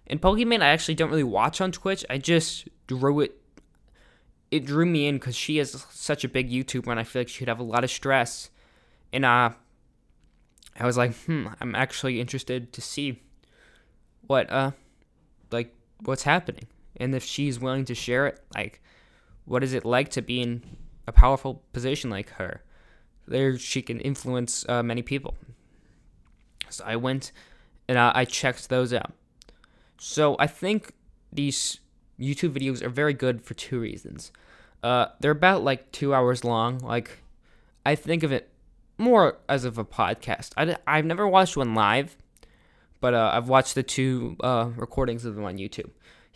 And 0.06 0.20
Pokimane, 0.20 0.62
I 0.62 0.68
actually 0.68 0.94
don't 0.94 1.10
really 1.10 1.22
watch 1.22 1.60
on 1.60 1.72
Twitch. 1.72 2.04
I 2.10 2.18
just 2.18 2.68
drew 2.86 3.20
it. 3.20 3.38
It 4.50 4.66
drew 4.66 4.84
me 4.84 5.06
in 5.06 5.16
because 5.16 5.34
she 5.34 5.58
is 5.58 5.86
such 5.90 6.24
a 6.24 6.28
big 6.28 6.50
YouTuber, 6.50 6.88
and 6.88 7.00
I 7.00 7.04
feel 7.04 7.20
like 7.20 7.28
she'd 7.28 7.48
have 7.48 7.60
a 7.60 7.64
lot 7.64 7.84
of 7.84 7.90
stress. 7.90 8.50
And 9.12 9.24
uh, 9.24 9.50
I 10.78 10.86
was 10.86 10.96
like, 10.96 11.14
hmm, 11.24 11.48
I'm 11.60 11.74
actually 11.74 12.20
interested 12.20 12.72
to 12.74 12.80
see 12.80 13.22
what 14.26 14.50
uh, 14.50 14.72
like 15.50 15.74
what's 16.00 16.24
happening, 16.24 16.66
and 16.96 17.14
if 17.14 17.24
she's 17.24 17.58
willing 17.58 17.86
to 17.86 17.94
share 17.94 18.26
it. 18.26 18.40
Like, 18.54 18.82
what 19.44 19.64
is 19.64 19.72
it 19.72 19.84
like 19.84 20.10
to 20.10 20.22
be 20.22 20.42
in 20.42 20.62
a 21.06 21.12
powerful 21.12 21.62
position 21.72 22.10
like 22.10 22.30
her? 22.30 22.62
There, 23.26 23.56
she 23.56 23.80
can 23.80 24.00
influence 24.00 24.68
uh, 24.68 24.82
many 24.82 25.00
people. 25.00 25.34
So 26.68 26.84
I 26.84 26.96
went 26.96 27.32
and 27.92 27.98
I, 27.98 28.10
I 28.14 28.24
checked 28.24 28.70
those 28.70 28.94
out. 28.94 29.12
So 29.98 30.34
I 30.38 30.46
think 30.46 30.94
these 31.30 31.80
YouTube 32.18 32.54
videos 32.58 32.82
are 32.82 32.88
very 32.88 33.12
good 33.12 33.42
for 33.42 33.52
two 33.52 33.78
reasons. 33.78 34.32
Uh, 34.82 35.08
they're 35.20 35.30
about 35.30 35.62
like 35.62 35.92
two 35.92 36.14
hours 36.14 36.42
long. 36.42 36.78
Like, 36.78 37.18
I 37.84 37.94
think 37.94 38.22
of 38.22 38.32
it 38.32 38.48
more 38.96 39.36
as 39.46 39.66
of 39.66 39.76
a 39.76 39.84
podcast. 39.84 40.52
I, 40.56 40.74
I've 40.86 41.04
never 41.04 41.28
watched 41.28 41.54
one 41.54 41.74
live, 41.74 42.16
but 43.02 43.12
uh, 43.12 43.32
I've 43.34 43.50
watched 43.50 43.74
the 43.74 43.82
two 43.82 44.38
uh, 44.40 44.70
recordings 44.74 45.26
of 45.26 45.34
them 45.34 45.44
on 45.44 45.58
YouTube. 45.58 45.90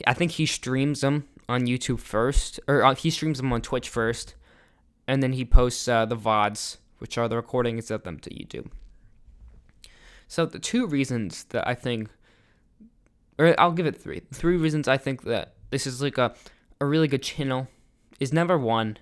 I 0.06 0.12
think 0.12 0.32
he 0.32 0.44
streams 0.44 1.00
them 1.00 1.26
on 1.48 1.62
YouTube 1.62 2.00
first, 2.00 2.60
or 2.68 2.84
uh, 2.84 2.94
he 2.94 3.08
streams 3.08 3.38
them 3.38 3.50
on 3.50 3.62
Twitch 3.62 3.88
first, 3.88 4.34
and 5.08 5.22
then 5.22 5.32
he 5.32 5.46
posts 5.46 5.88
uh, 5.88 6.04
the 6.04 6.18
VODs, 6.18 6.76
which 6.98 7.16
are 7.16 7.28
the 7.28 7.36
recordings 7.36 7.90
of 7.90 8.02
them 8.02 8.18
to 8.18 8.28
YouTube. 8.28 8.68
So 10.28 10.46
the 10.46 10.58
two 10.58 10.86
reasons 10.86 11.44
that 11.50 11.66
I 11.66 11.74
think, 11.74 12.08
or 13.38 13.54
I'll 13.58 13.72
give 13.72 13.86
it 13.86 13.96
three. 13.96 14.22
Three 14.32 14.56
reasons 14.56 14.88
I 14.88 14.96
think 14.96 15.22
that 15.22 15.54
this 15.70 15.86
is 15.86 16.02
like 16.02 16.18
a, 16.18 16.34
a 16.80 16.86
really 16.86 17.08
good 17.08 17.22
channel 17.22 17.68
is 18.18 18.32
number 18.32 18.58
one, 18.58 18.98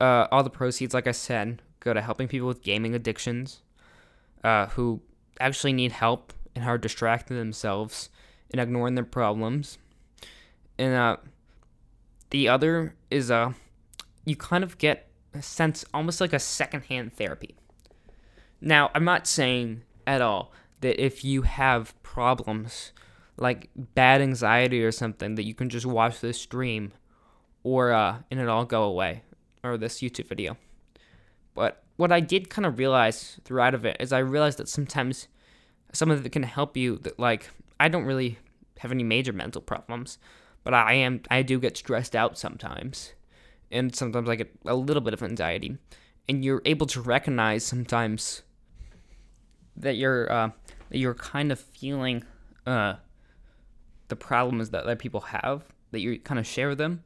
uh, 0.00 0.26
all 0.30 0.42
the 0.42 0.50
proceeds, 0.50 0.94
like 0.94 1.06
I 1.06 1.12
said, 1.12 1.62
go 1.80 1.94
to 1.94 2.00
helping 2.00 2.28
people 2.28 2.48
with 2.48 2.62
gaming 2.62 2.94
addictions, 2.94 3.62
uh, 4.44 4.66
who 4.66 5.00
actually 5.40 5.72
need 5.72 5.92
help 5.92 6.32
and 6.54 6.64
are 6.64 6.78
distracting 6.78 7.36
themselves 7.36 8.10
and 8.50 8.60
ignoring 8.60 8.94
their 8.94 9.04
problems. 9.04 9.78
And 10.78 10.94
uh, 10.94 11.16
the 12.30 12.48
other 12.48 12.94
is 13.10 13.30
uh, 13.30 13.52
you 14.24 14.36
kind 14.36 14.64
of 14.64 14.78
get 14.78 15.08
a 15.34 15.42
sense, 15.42 15.84
almost 15.94 16.20
like 16.20 16.32
a 16.32 16.38
secondhand 16.38 17.14
therapy. 17.14 17.56
Now, 18.60 18.90
I'm 18.94 19.04
not 19.04 19.26
saying 19.26 19.82
at 20.08 20.22
all 20.22 20.52
that 20.80 21.02
if 21.02 21.24
you 21.24 21.42
have 21.42 22.00
problems 22.02 22.92
like 23.36 23.68
bad 23.76 24.20
anxiety 24.20 24.82
or 24.82 24.90
something 24.90 25.34
that 25.36 25.44
you 25.44 25.54
can 25.54 25.68
just 25.68 25.86
watch 25.86 26.20
this 26.20 26.40
stream 26.40 26.92
or 27.62 27.92
uh 27.92 28.18
and 28.30 28.40
it 28.40 28.48
all 28.48 28.64
go 28.64 28.82
away 28.82 29.22
or 29.62 29.76
this 29.76 29.98
YouTube 29.98 30.28
video. 30.28 30.56
But 31.54 31.82
what 31.96 32.10
I 32.10 32.20
did 32.20 32.48
kind 32.48 32.64
of 32.64 32.78
realize 32.78 33.38
throughout 33.44 33.74
of 33.74 33.84
it 33.84 33.96
is 34.00 34.12
I 34.12 34.18
realized 34.18 34.58
that 34.58 34.68
sometimes 34.68 35.28
some 35.92 36.10
of 36.10 36.24
it 36.24 36.32
can 36.32 36.42
help 36.42 36.76
you 36.76 36.96
that 36.98 37.18
like 37.18 37.50
I 37.78 37.88
don't 37.88 38.04
really 38.04 38.38
have 38.78 38.92
any 38.92 39.04
major 39.04 39.32
mental 39.32 39.60
problems, 39.60 40.18
but 40.64 40.74
I 40.74 40.94
am 40.94 41.20
I 41.30 41.42
do 41.42 41.60
get 41.60 41.76
stressed 41.76 42.16
out 42.16 42.38
sometimes. 42.38 43.14
And 43.70 43.94
sometimes 43.94 44.28
I 44.28 44.36
get 44.36 44.50
a 44.64 44.74
little 44.74 45.02
bit 45.02 45.12
of 45.12 45.22
anxiety. 45.22 45.76
And 46.28 46.44
you're 46.44 46.62
able 46.64 46.86
to 46.86 47.00
recognize 47.02 47.64
sometimes 47.64 48.42
that 49.78 49.96
you're 49.96 50.30
uh, 50.30 50.50
that 50.90 50.98
you're 50.98 51.14
kind 51.14 51.52
of 51.52 51.58
feeling 51.58 52.24
uh, 52.66 52.94
the 54.08 54.16
problems 54.16 54.70
that, 54.70 54.86
that 54.86 54.98
people 54.98 55.20
have, 55.20 55.64
that 55.90 56.00
you 56.00 56.18
kind 56.18 56.38
of 56.38 56.46
share 56.46 56.74
them. 56.74 57.02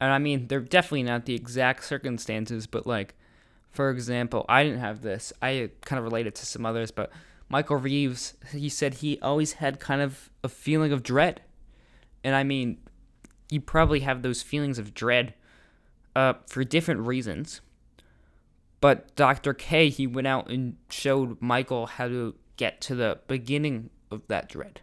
And 0.00 0.12
I 0.12 0.18
mean, 0.18 0.48
they're 0.48 0.60
definitely 0.60 1.04
not 1.04 1.26
the 1.26 1.34
exact 1.34 1.84
circumstances, 1.84 2.66
but 2.66 2.86
like, 2.86 3.14
for 3.70 3.90
example, 3.90 4.44
I 4.48 4.64
didn't 4.64 4.80
have 4.80 5.02
this. 5.02 5.32
I 5.40 5.70
kind 5.82 5.98
of 5.98 6.04
related 6.04 6.34
to 6.36 6.46
some 6.46 6.66
others, 6.66 6.90
but 6.90 7.10
Michael 7.48 7.76
Reeves, 7.76 8.34
he 8.52 8.68
said 8.68 8.94
he 8.94 9.18
always 9.20 9.54
had 9.54 9.78
kind 9.78 10.00
of 10.00 10.30
a 10.42 10.48
feeling 10.48 10.92
of 10.92 11.02
dread. 11.02 11.42
And 12.22 12.34
I 12.34 12.42
mean, 12.42 12.78
you 13.50 13.60
probably 13.60 14.00
have 14.00 14.22
those 14.22 14.42
feelings 14.42 14.78
of 14.78 14.94
dread 14.94 15.34
uh, 16.16 16.34
for 16.46 16.64
different 16.64 17.00
reasons. 17.02 17.60
But 18.84 19.16
Dr. 19.16 19.54
K, 19.54 19.88
he 19.88 20.06
went 20.06 20.26
out 20.26 20.50
and 20.50 20.76
showed 20.90 21.40
Michael 21.40 21.86
how 21.86 22.06
to 22.06 22.34
get 22.58 22.82
to 22.82 22.94
the 22.94 23.18
beginning 23.28 23.88
of 24.10 24.28
that 24.28 24.50
dread, 24.50 24.82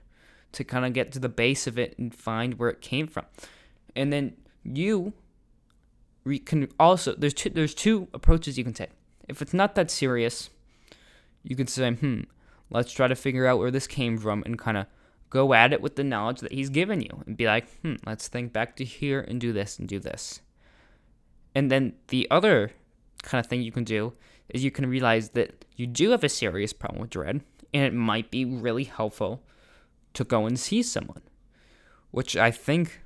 to 0.53 0.63
kind 0.63 0.85
of 0.85 0.93
get 0.93 1.11
to 1.11 1.19
the 1.19 1.29
base 1.29 1.67
of 1.67 1.77
it 1.77 1.93
and 1.99 2.11
find 2.11 2.57
where 2.57 2.71
it 2.71 2.81
came 2.81 3.05
from. 3.05 3.25
And 3.95 4.11
then 4.11 4.37
you 4.63 5.13
can 6.45 6.67
also 6.79 7.13
there's 7.13 7.35
two 7.35 7.51
there's 7.51 7.75
two 7.75 8.07
approaches 8.11 8.57
you 8.57 8.63
can 8.63 8.73
take. 8.73 8.89
If 9.29 9.39
it's 9.39 9.53
not 9.53 9.75
that 9.75 9.91
serious, 9.91 10.49
you 11.43 11.55
can 11.55 11.67
say, 11.67 11.91
"Hmm, 11.91 12.21
let's 12.71 12.91
try 12.91 13.07
to 13.07 13.13
figure 13.13 13.45
out 13.45 13.59
where 13.59 13.69
this 13.69 13.85
came 13.85 14.17
from 14.17 14.41
and 14.47 14.57
kind 14.57 14.77
of 14.77 14.87
go 15.29 15.53
at 15.53 15.73
it 15.73 15.81
with 15.81 15.95
the 15.95 16.03
knowledge 16.03 16.39
that 16.39 16.53
he's 16.53 16.69
given 16.69 17.01
you 17.01 17.21
and 17.27 17.37
be 17.37 17.45
like, 17.45 17.69
"Hmm, 17.83 17.97
let's 18.07 18.27
think 18.27 18.51
back 18.51 18.75
to 18.77 18.83
here 18.83 19.21
and 19.21 19.39
do 19.39 19.53
this 19.53 19.77
and 19.77 19.87
do 19.87 19.99
this." 19.99 20.41
And 21.53 21.69
then 21.69 21.93
the 22.07 22.27
other 22.31 22.71
kind 23.23 23.43
of 23.43 23.49
thing 23.49 23.61
you 23.61 23.71
can 23.71 23.83
do 23.83 24.13
is 24.49 24.63
you 24.63 24.71
can 24.71 24.89
realize 24.89 25.29
that 25.29 25.65
you 25.75 25.87
do 25.87 26.11
have 26.11 26.23
a 26.23 26.29
serious 26.29 26.73
problem 26.73 27.01
with 27.01 27.09
dread 27.09 27.41
and 27.73 27.83
it 27.83 27.93
might 27.93 28.31
be 28.31 28.43
really 28.45 28.83
helpful 28.83 29.43
to 30.13 30.23
go 30.23 30.45
and 30.45 30.59
see 30.59 30.83
someone, 30.83 31.21
which 32.11 32.35
I 32.35 32.51
think 32.51 33.01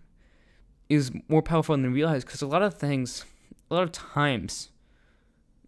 is 0.90 1.12
more 1.28 1.42
powerful 1.42 1.76
than 1.76 1.94
realize 1.94 2.24
because 2.24 2.42
a 2.42 2.48
lot 2.48 2.62
of 2.62 2.76
things, 2.76 3.26
a 3.70 3.76
lot 3.76 3.84
of 3.84 3.92
times, 3.92 4.72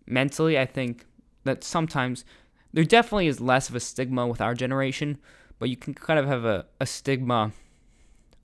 mentally, 0.05 0.57
I 0.57 0.65
think 0.65 1.05
that 1.43 1.63
sometimes 1.63 2.25
there 2.73 2.83
definitely 2.83 3.27
is 3.27 3.39
less 3.39 3.69
of 3.69 3.75
a 3.75 3.79
stigma 3.79 4.27
with 4.27 4.41
our 4.41 4.53
generation, 4.53 5.17
but 5.59 5.69
you 5.69 5.77
can 5.77 5.93
kind 5.93 6.19
of 6.19 6.27
have 6.27 6.45
a, 6.45 6.65
a 6.79 6.85
stigma 6.85 7.51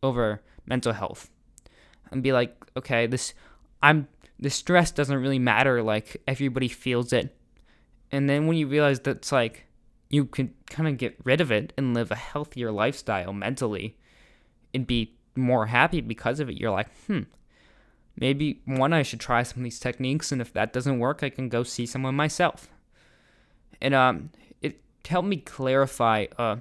over 0.02 0.42
mental 0.66 0.94
health 0.94 1.30
and 2.12 2.24
be 2.24 2.32
like, 2.32 2.56
okay, 2.78 3.08
this, 3.08 3.34
I'm, 3.82 4.08
the 4.40 4.50
stress 4.50 4.92
doesn't 4.92 5.22
really 5.22 5.40
matter. 5.40 5.82
Like 5.82 6.22
everybody 6.28 6.68
feels 6.68 7.14
it. 7.14 7.36
And 8.12 8.30
then 8.30 8.48
when 8.48 8.58
you 8.58 8.68
realize 8.68 9.00
that's 9.00 9.32
like, 9.32 9.66
you 10.10 10.26
can 10.26 10.54
kind 10.70 10.88
of 10.88 10.98
get 10.98 11.18
rid 11.24 11.42
of 11.42 11.52
it 11.52 11.74
and 11.76 11.96
live 11.96 12.12
a 12.12 12.16
healthier 12.16 12.72
lifestyle 12.72 13.34
mentally 13.34 13.98
and 14.74 14.86
be 14.86 15.16
more 15.36 15.66
happy 15.66 16.02
because 16.02 16.40
of 16.40 16.50
it. 16.50 16.58
You're 16.58 16.72
like, 16.72 16.90
hmm, 17.08 17.22
maybe 18.16 18.62
one, 18.66 18.94
I 18.94 19.02
should 19.02 19.20
try 19.20 19.42
some 19.42 19.60
of 19.60 19.64
these 19.64 19.80
techniques, 19.80 20.32
and 20.32 20.42
if 20.42 20.54
that 20.54 20.74
doesn't 20.74 21.00
work, 21.00 21.24
I 21.24 21.30
can 21.30 21.50
go 21.50 21.64
see 21.64 21.88
someone 21.88 22.14
myself. 22.14 22.68
And 23.82 23.96
um, 23.96 24.30
it 24.62 24.82
helped 25.08 25.28
me 25.28 25.38
clarify 25.38 26.28
uh, 26.38 26.58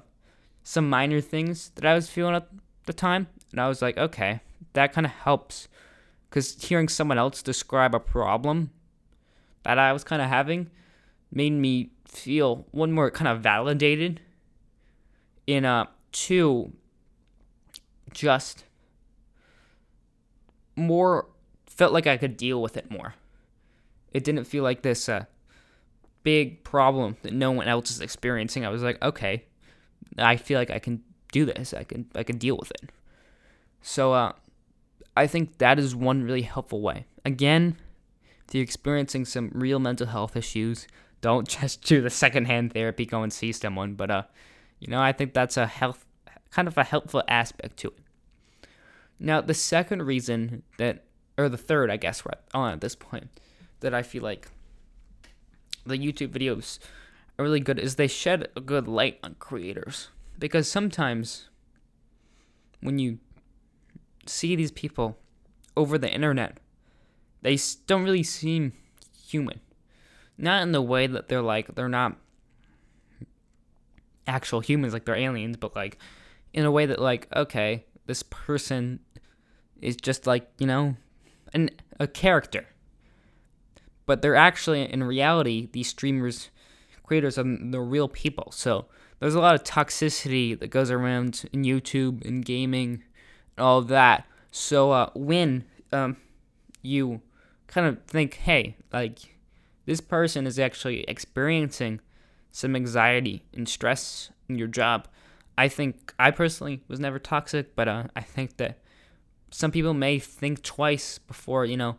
some 0.63 0.89
minor 0.89 1.21
things 1.21 1.69
that 1.75 1.85
I 1.85 1.93
was 1.93 2.09
feeling 2.09 2.35
at 2.35 2.47
the 2.85 2.93
time, 2.93 3.27
and 3.51 3.61
I 3.61 3.67
was 3.67 3.81
like, 3.81 3.97
okay, 3.97 4.41
that 4.73 4.93
kind 4.93 5.05
of 5.05 5.11
helps, 5.11 5.67
because 6.33 6.59
hearing 6.63 6.89
someone 6.89 7.19
else 7.19 7.43
describe 7.43 7.93
a 7.93 7.99
problem 7.99 8.71
that 9.61 9.77
I 9.77 9.93
was 9.93 10.03
kind 10.03 10.19
of 10.19 10.29
having 10.29 10.71
made 11.31 11.51
me 11.51 11.91
feel 12.07 12.65
one 12.71 12.91
more 12.91 13.11
kind 13.11 13.27
of 13.27 13.41
validated 13.41 14.19
in 15.45 15.63
uh 15.63 15.85
two 16.11 16.73
just 18.13 18.63
more 20.75 21.27
felt 21.67 21.93
like 21.93 22.07
I 22.07 22.17
could 22.17 22.35
deal 22.35 22.63
with 22.63 22.77
it 22.77 22.89
more. 22.89 23.13
It 24.11 24.23
didn't 24.23 24.45
feel 24.45 24.63
like 24.63 24.81
this 24.81 25.07
uh, 25.07 25.25
big 26.23 26.63
problem 26.63 27.17
that 27.21 27.33
no 27.33 27.51
one 27.51 27.67
else 27.67 27.91
is 27.91 28.01
experiencing. 28.01 28.65
I 28.65 28.69
was 28.69 28.81
like, 28.81 28.99
okay, 29.03 29.45
I 30.17 30.37
feel 30.37 30.57
like 30.57 30.71
I 30.71 30.79
can 30.79 31.03
do 31.31 31.45
this. 31.45 31.75
I 31.75 31.83
can 31.83 32.07
I 32.15 32.23
can 32.23 32.39
deal 32.39 32.57
with 32.57 32.71
it. 32.71 32.89
So 33.81 34.13
uh, 34.13 34.33
I 35.15 35.27
think 35.27 35.57
that 35.59 35.79
is 35.79 35.95
one 35.95 36.23
really 36.23 36.41
helpful 36.41 36.81
way. 36.81 37.05
Again, 37.23 37.77
if 38.47 38.55
you're 38.55 38.63
experiencing 38.63 39.25
some 39.25 39.51
real 39.53 39.79
mental 39.79 40.07
health 40.07 40.35
issues, 40.35 40.87
don't 41.21 41.47
just 41.59 41.83
do 41.83 42.01
the 42.01 42.09
secondhand 42.09 42.73
therapy. 42.73 43.05
Go 43.05 43.23
and 43.23 43.31
see 43.31 43.51
someone. 43.51 43.93
But 43.95 44.11
uh, 44.11 44.23
you 44.79 44.87
know, 44.87 45.01
I 45.01 45.11
think 45.11 45.33
that's 45.33 45.57
a 45.57 45.67
health 45.67 46.05
kind 46.51 46.67
of 46.67 46.77
a 46.77 46.83
helpful 46.83 47.23
aspect 47.27 47.77
to 47.77 47.87
it. 47.87 47.97
Now, 49.19 49.41
the 49.41 49.53
second 49.53 50.03
reason 50.03 50.63
that, 50.77 51.05
or 51.37 51.49
the 51.49 51.57
third, 51.57 51.89
I 51.89 51.97
guess, 51.97 52.23
we're 52.23 52.33
on 52.53 52.73
at 52.73 52.81
this 52.81 52.95
point, 52.95 53.29
that 53.79 53.93
I 53.93 54.03
feel 54.03 54.21
like 54.21 54.49
the 55.85 55.97
YouTube 55.97 56.29
videos 56.29 56.79
are 57.39 57.43
really 57.43 57.59
good 57.59 57.79
is 57.79 57.95
they 57.95 58.07
shed 58.07 58.49
a 58.55 58.61
good 58.61 58.87
light 58.87 59.19
on 59.23 59.35
creators. 59.39 60.09
Because 60.37 60.69
sometimes 60.69 61.49
when 62.81 62.99
you 62.99 63.19
see 64.25 64.55
these 64.55 64.71
people 64.71 65.17
over 65.75 65.97
the 65.97 66.11
internet, 66.11 66.59
they 67.41 67.57
don't 67.87 68.03
really 68.03 68.23
seem 68.23 68.73
human. 69.27 69.59
Not 70.37 70.63
in 70.63 70.71
the 70.71 70.81
way 70.81 71.07
that 71.07 71.27
they're 71.27 71.41
like, 71.41 71.75
they're 71.75 71.89
not 71.89 72.17
actual 74.25 74.61
humans, 74.61 74.93
like 74.93 75.05
they're 75.05 75.15
aliens, 75.15 75.57
but 75.57 75.75
like 75.75 75.97
in 76.53 76.65
a 76.65 76.71
way 76.71 76.85
that, 76.85 76.99
like, 76.99 77.27
okay, 77.35 77.85
this 78.05 78.23
person 78.23 78.99
is 79.81 79.95
just 79.95 80.25
like, 80.25 80.47
you 80.57 80.67
know, 80.67 80.95
an, 81.53 81.69
a 81.99 82.07
character. 82.07 82.65
But 84.05 84.21
they're 84.21 84.35
actually, 84.35 84.83
in 84.91 85.03
reality, 85.03 85.69
these 85.71 85.87
streamers, 85.87 86.49
creators 87.03 87.37
are 87.37 87.43
the 87.43 87.79
real 87.79 88.07
people. 88.07 88.51
So 88.51 88.85
there's 89.19 89.35
a 89.35 89.39
lot 89.39 89.55
of 89.55 89.63
toxicity 89.63 90.59
that 90.59 90.67
goes 90.67 90.91
around 90.91 91.45
in 91.53 91.63
YouTube 91.63 92.25
and 92.25 92.43
gaming 92.43 93.03
all 93.57 93.81
that. 93.81 94.25
So 94.51 94.91
uh, 94.91 95.09
when 95.15 95.65
um, 95.91 96.17
you 96.81 97.21
kind 97.67 97.87
of 97.87 98.03
think, 98.03 98.35
hey, 98.35 98.77
like, 98.91 99.19
this 99.85 100.01
person 100.01 100.47
is 100.47 100.59
actually 100.59 101.01
experiencing 101.03 101.99
some 102.51 102.75
anxiety 102.75 103.43
and 103.53 103.67
stress 103.67 104.31
in 104.47 104.57
your 104.57 104.67
job. 104.67 105.07
I 105.57 105.67
think 105.67 106.13
I 106.19 106.31
personally 106.31 106.81
was 106.87 106.99
never 106.99 107.19
toxic, 107.19 107.75
but 107.75 107.87
uh, 107.87 108.03
I 108.15 108.21
think 108.21 108.57
that 108.57 108.79
some 109.49 109.71
people 109.71 109.93
may 109.93 110.19
think 110.19 110.63
twice 110.63 111.17
before, 111.17 111.65
you 111.65 111.77
know, 111.77 111.97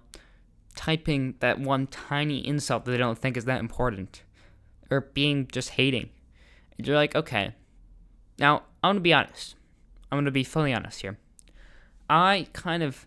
typing 0.75 1.35
that 1.41 1.61
one 1.61 1.87
tiny 1.87 2.47
insult 2.47 2.85
that 2.85 2.91
they 2.91 2.97
don't 2.97 3.19
think 3.19 3.37
is 3.37 3.45
that 3.45 3.61
important 3.61 4.23
or 4.91 5.03
being 5.13 5.47
just 5.51 5.71
hating. 5.71 6.11
And 6.77 6.87
you're 6.87 6.97
like, 6.97 7.15
okay. 7.15 7.55
Now, 8.39 8.63
I'm 8.83 8.89
going 8.89 8.97
to 8.97 9.01
be 9.01 9.13
honest. 9.13 9.55
I'm 10.11 10.17
going 10.17 10.25
to 10.25 10.31
be 10.31 10.45
fully 10.45 10.75
honest 10.75 11.03
here. 11.03 11.19
I 12.09 12.47
kind 12.53 12.83
of 12.83 13.07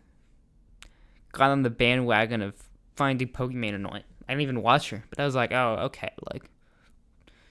got 1.31 1.51
on 1.51 1.63
the 1.63 1.69
bandwagon 1.69 2.41
of 2.41 2.55
finding 2.95 3.27
Pokimane 3.27 3.75
annoying. 3.75 4.03
I 4.27 4.33
didn't 4.33 4.41
even 4.41 4.61
watch 4.61 4.89
her, 4.89 5.03
but 5.09 5.19
I 5.19 5.25
was 5.25 5.35
like, 5.35 5.51
oh, 5.51 5.77
okay. 5.85 6.11
Like, 6.33 6.43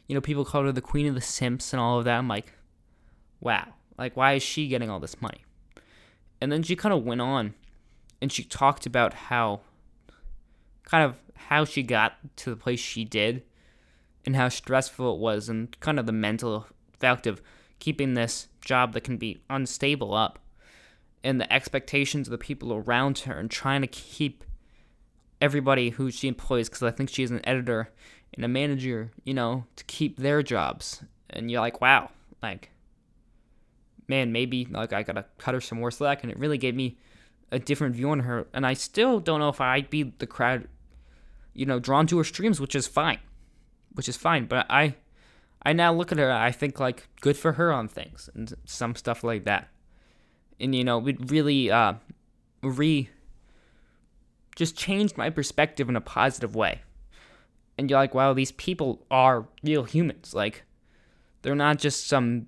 you 0.07 0.15
know, 0.15 0.21
people 0.21 0.45
called 0.45 0.67
her 0.67 0.73
the 0.73 0.81
queen 0.81 1.07
of 1.07 1.15
the 1.15 1.21
simps 1.21 1.73
and 1.73 1.81
all 1.81 1.99
of 1.99 2.05
that. 2.05 2.19
I'm 2.19 2.29
like, 2.29 2.53
wow. 3.41 3.75
Like, 3.97 4.17
why 4.17 4.35
is 4.35 4.43
she 4.43 4.69
getting 4.69 4.91
all 4.91 5.01
this 5.01 5.23
money? 5.23 5.45
And 6.41 6.53
then 6.53 6.63
she 6.63 6.77
kind 6.77 6.93
of 6.93 7.05
went 7.05 7.21
on 7.21 7.55
and 8.21 8.31
she 8.31 8.45
talked 8.45 8.87
about 8.87 9.15
how 9.15 9.61
kind 10.85 11.05
of 11.05 11.17
how 11.35 11.65
she 11.65 11.83
got 11.83 12.15
to 12.37 12.51
the 12.51 12.57
place 12.57 12.81
she 12.81 13.05
did 13.05 13.43
and 14.25 14.37
how 14.37 14.49
stressful 14.49 15.15
it 15.15 15.21
was 15.21 15.49
and 15.49 15.79
kind 15.81 15.99
of 15.99 16.07
the 16.07 16.13
mental 16.13 16.67
effect 16.95 17.27
of 17.27 17.41
keeping 17.79 18.15
this 18.15 18.49
job 18.61 18.93
that 18.93 19.05
can 19.05 19.17
be 19.17 19.39
unstable 19.49 20.13
up 20.15 20.39
and 21.25 21.41
the 21.41 21.53
expectations 21.53 22.29
of 22.29 22.33
the 22.33 22.39
people 22.39 22.73
around 22.73 23.21
her 23.21 23.39
and 23.39 23.51
trying 23.51 23.81
to 23.81 23.87
keep 23.87 24.45
everybody 25.41 25.91
who 25.91 26.11
she 26.11 26.29
employs 26.29 26.69
because 26.69 26.83
I 26.83 26.91
think 26.91 27.11
she's 27.11 27.31
an 27.31 27.41
editor 27.45 27.91
and 28.35 28.45
a 28.45 28.49
manager, 28.49 29.13
you 29.25 29.35
know, 29.35 29.65
to 29.77 29.85
keep 29.85 30.19
their 30.19 30.43
jobs. 30.43 31.03
And 31.31 31.51
you're 31.51 31.61
like, 31.61 31.81
wow, 31.81 32.11
like 32.43 32.71
man, 34.09 34.33
maybe 34.33 34.67
like 34.71 34.93
I 34.93 35.03
gotta 35.03 35.25
cut 35.39 35.55
her 35.55 35.61
some 35.61 35.79
more 35.79 35.91
slack, 35.91 36.23
and 36.23 36.31
it 36.31 36.39
really 36.39 36.59
gave 36.59 36.75
me 36.75 36.97
a 37.51 37.59
different 37.59 37.95
view 37.95 38.11
on 38.11 38.21
her. 38.21 38.47
And 38.53 38.67
I 38.67 38.75
still 38.75 39.21
don't 39.21 39.41
know 39.41 39.49
if 39.49 39.61
I'd 39.61 39.91
be 39.91 40.15
the 40.19 40.27
crowd, 40.27 40.69
you 41.55 41.67
know, 41.67 41.79
drawn 41.79 42.07
to 42.09 42.19
her 42.19 42.25
streams, 42.25 42.61
which 42.61 42.75
is 42.75 42.87
fine, 42.87 43.19
which 43.93 44.09
is 44.09 44.17
fine. 44.17 44.47
But 44.47 44.67
I, 44.71 44.95
I 45.63 45.73
now 45.73 45.93
look 45.93 46.13
at 46.13 46.19
her, 46.19 46.31
I 46.31 46.53
think 46.53 46.81
like 46.81 47.09
good 47.21 47.37
for 47.37 47.53
her 47.53 47.73
on 47.73 47.89
things 47.89 48.31
and 48.35 48.53
some 48.65 48.95
stuff 48.95 49.25
like 49.25 49.45
that, 49.45 49.69
and 50.61 50.75
you 50.75 50.85
know, 50.85 51.07
it 51.07 51.31
really 51.31 51.71
uh, 51.71 51.95
re, 52.63 53.09
just 54.55 54.77
changed 54.77 55.17
my 55.17 55.31
perspective 55.31 55.89
in 55.89 55.97
a 55.97 56.01
positive 56.01 56.55
way. 56.55 56.83
And 57.79 57.91
you're 57.91 57.99
like, 57.99 58.15
wow, 58.15 58.33
these 58.33 58.53
people 58.53 59.05
are 59.11 59.47
real 59.63 59.85
humans. 59.85 60.33
Like, 60.35 60.65
they're 61.43 61.55
not 61.55 61.79
just 61.79 62.07
some 62.07 62.47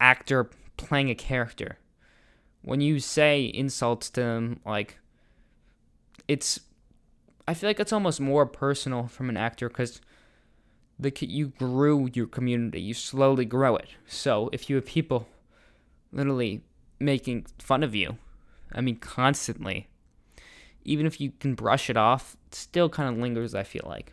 actor 0.00 0.50
playing 0.76 1.10
a 1.10 1.14
character. 1.14 1.78
When 2.62 2.80
you 2.80 3.00
say 3.00 3.50
insults 3.52 4.08
to 4.10 4.20
them, 4.20 4.60
like, 4.64 4.98
it's 6.28 6.60
I 7.46 7.54
feel 7.54 7.68
like 7.68 7.80
it's 7.80 7.92
almost 7.92 8.20
more 8.20 8.46
personal 8.46 9.08
from 9.08 9.28
an 9.28 9.36
actor 9.36 9.68
because 9.68 10.00
the 10.98 11.12
you 11.20 11.48
grew 11.48 12.08
your 12.14 12.26
community, 12.26 12.80
you 12.80 12.94
slowly 12.94 13.44
grow 13.44 13.76
it. 13.76 13.88
So 14.06 14.48
if 14.52 14.70
you 14.70 14.76
have 14.76 14.86
people 14.86 15.26
literally 16.12 16.62
making 17.02 17.46
fun 17.58 17.82
of 17.82 17.94
you, 17.94 18.18
I 18.72 18.80
mean 18.80 18.96
constantly, 18.96 19.88
even 20.84 21.06
if 21.06 21.20
you 21.20 21.32
can 21.40 21.54
brush 21.54 21.90
it 21.90 21.96
off, 21.96 22.36
it 22.46 22.54
still 22.54 22.88
kind 22.88 23.08
of 23.08 23.20
lingers. 23.20 23.54
I 23.54 23.62
feel 23.62 23.84
like, 23.86 24.12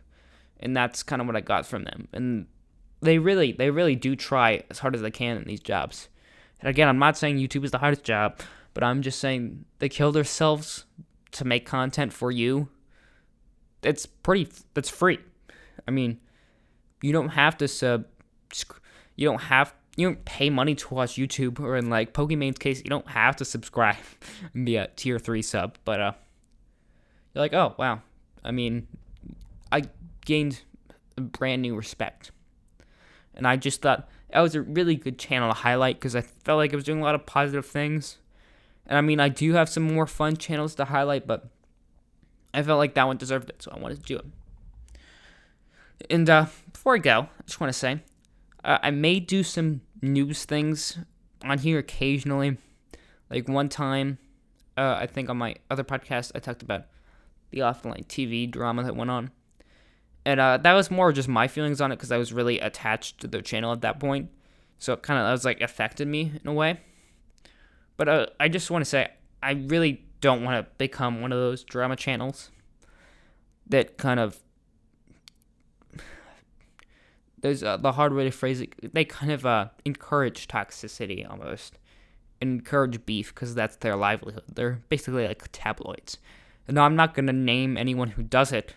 and 0.60 0.76
that's 0.76 1.04
kind 1.04 1.22
of 1.22 1.28
what 1.28 1.36
I 1.36 1.42
got 1.42 1.66
from 1.66 1.84
them. 1.84 2.08
And 2.14 2.48
they 3.02 3.18
really, 3.18 3.52
they 3.52 3.70
really 3.70 3.96
do 3.96 4.16
try 4.16 4.64
as 4.70 4.80
hard 4.80 4.96
as 4.96 5.02
they 5.02 5.12
can 5.12 5.38
in 5.38 5.46
these 5.46 5.62
jobs. 5.62 6.10
And 6.60 6.70
again, 6.70 6.90
I'm 6.90 7.00
not 7.00 7.18
saying 7.18 7.38
YouTube 7.38 7.64
is 7.64 7.72
the 7.72 7.78
hardest 7.78 8.04
job, 8.04 8.40
but 8.74 8.84
I'm 8.84 9.02
just 9.02 9.20
saying 9.20 9.66
they 9.80 9.90
kill 9.90 10.12
themselves 10.12 10.86
to 11.32 11.46
make 11.46 11.66
content 11.66 12.12
for 12.12 12.32
you 12.32 12.70
it's 13.84 14.06
pretty 14.06 14.50
that's 14.74 14.90
free. 14.90 15.20
I 15.88 15.92
mean, 15.92 16.20
you 17.02 17.12
don't 17.12 17.30
have 17.30 17.58
to 17.58 17.68
sub 17.68 18.06
you 19.16 19.28
don't 19.28 19.42
have 19.44 19.74
you 20.00 20.08
don't 20.08 20.24
pay 20.26 20.50
money 20.50 20.76
to 20.76 20.94
watch 20.94 21.16
YouTube 21.16 21.60
or 21.60 21.76
in 21.76 21.90
like 21.90 22.14
Pokimane's 22.14 22.58
case, 22.58 22.80
you 22.80 22.90
don't 22.90 23.08
have 23.10 23.36
to 23.38 23.46
subscribe 23.46 23.98
and 24.54 24.66
be 24.66 24.78
a 24.78 24.88
tier 24.96 25.20
3 25.20 25.42
sub, 25.42 25.78
but 25.86 26.00
uh 26.00 26.14
you're 27.34 27.44
like, 27.44 27.54
"Oh, 27.54 27.76
wow. 27.78 28.02
I 28.44 28.52
mean, 28.52 28.88
I 29.72 29.84
gained 30.26 30.62
brand 31.16 31.62
new 31.62 31.76
respect." 31.76 32.32
And 33.36 33.48
I 33.48 33.56
just 33.56 33.82
thought 33.82 34.10
that 34.32 34.40
was 34.40 34.56
a 34.56 34.62
really 34.62 34.96
good 34.96 35.20
channel 35.20 35.50
to 35.50 35.56
highlight 35.56 36.00
because 36.00 36.16
I 36.16 36.22
felt 36.22 36.58
like 36.58 36.74
it 36.74 36.76
was 36.76 36.86
doing 36.86 37.02
a 37.02 37.04
lot 37.04 37.16
of 37.16 37.26
positive 37.26 37.66
things. 37.66 38.18
And 38.88 38.98
I 38.98 39.02
mean, 39.02 39.20
I 39.20 39.30
do 39.30 39.54
have 39.54 39.70
some 39.70 39.84
more 39.84 40.08
fun 40.08 40.38
channels 40.38 40.74
to 40.76 40.86
highlight, 40.86 41.28
but 41.28 41.48
I 42.54 42.64
felt 42.64 42.80
like 42.80 42.96
that 42.96 43.06
one 43.06 43.18
deserved 43.18 43.50
it, 43.50 43.62
so 43.62 43.72
I 43.72 43.80
wanted 43.80 44.00
to 44.00 44.04
do 44.04 44.18
it. 44.18 44.26
And 46.10 46.30
uh, 46.30 46.48
before 46.74 46.96
I 46.96 46.98
go, 46.98 47.22
I 47.22 47.44
just 47.46 47.60
want 47.60 47.72
to 47.72 47.78
say 47.78 48.02
uh, 48.64 48.80
I 48.82 48.92
may 48.92 49.20
do 49.20 49.44
some 49.44 49.82
news 50.02 50.46
things 50.46 50.98
on 51.44 51.60
here 51.60 51.80
occasionally. 51.80 52.58
Like 53.30 53.48
one 53.48 53.70
time, 53.70 54.18
uh, 54.78 54.98
I 55.00 55.08
think 55.08 55.30
on 55.30 55.38
my 55.38 55.56
other 55.70 55.84
podcast, 55.84 56.32
I 56.36 56.40
talked 56.40 56.64
about 56.64 56.86
the 57.52 57.60
offline 57.60 58.06
TV 58.06 58.50
drama 58.50 58.84
that 58.84 58.96
went 58.96 59.12
on. 59.12 59.32
And 60.26 60.40
uh, 60.40 60.58
that 60.58 60.74
was 60.74 60.92
more 60.92 61.12
just 61.12 61.28
my 61.28 61.48
feelings 61.48 61.82
on 61.82 61.92
it 61.92 61.96
because 61.96 62.12
I 62.12 62.18
was 62.18 62.34
really 62.34 62.60
attached 62.60 63.20
to 63.22 63.28
their 63.28 63.42
channel 63.42 63.72
at 63.72 63.82
that 63.82 64.00
point. 64.00 64.30
So 64.78 64.94
it 64.94 65.02
kind 65.02 65.20
of 65.20 65.32
was 65.32 65.46
like 65.46 65.62
affected 65.62 66.08
me 66.08 66.34
in 66.44 66.50
a 66.50 66.54
way. 66.54 66.80
But 67.98 68.10
uh, 68.10 68.28
I 68.40 68.48
just 68.48 68.72
want 68.72 68.84
to 68.84 68.90
say 68.90 69.10
I 69.42 69.52
really 69.52 70.04
don't 70.22 70.44
want 70.44 70.66
to 70.66 70.72
become 70.78 71.22
one 71.22 71.32
of 71.32 71.40
those 71.40 71.64
drama 71.64 71.96
channels 71.96 72.52
that 73.68 73.98
kind 73.98 74.20
of 74.20 74.40
there's 77.42 77.64
uh, 77.64 77.78
the 77.78 77.94
hard 77.94 78.14
way 78.14 78.24
to 78.24 78.32
phrase 78.32 78.62
it 78.62 78.94
they 78.94 79.06
kind 79.06 79.32
of 79.32 79.46
uh, 79.46 79.68
encourage 79.86 80.48
toxicity 80.48 81.30
almost 81.30 81.78
encourage 82.42 83.06
beef 83.06 83.34
because 83.34 83.54
that's 83.54 83.76
their 83.78 83.96
livelihood 83.96 84.44
they're 84.54 84.82
basically 84.90 85.28
like 85.28 85.44
tabloids 85.52 86.18
Now 86.68 86.86
i'm 86.86 86.96
not 86.96 87.14
going 87.14 87.28
to 87.28 87.34
name 87.34 87.78
anyone 87.78 88.10
who 88.12 88.24
does 88.24 88.52
it 88.52 88.76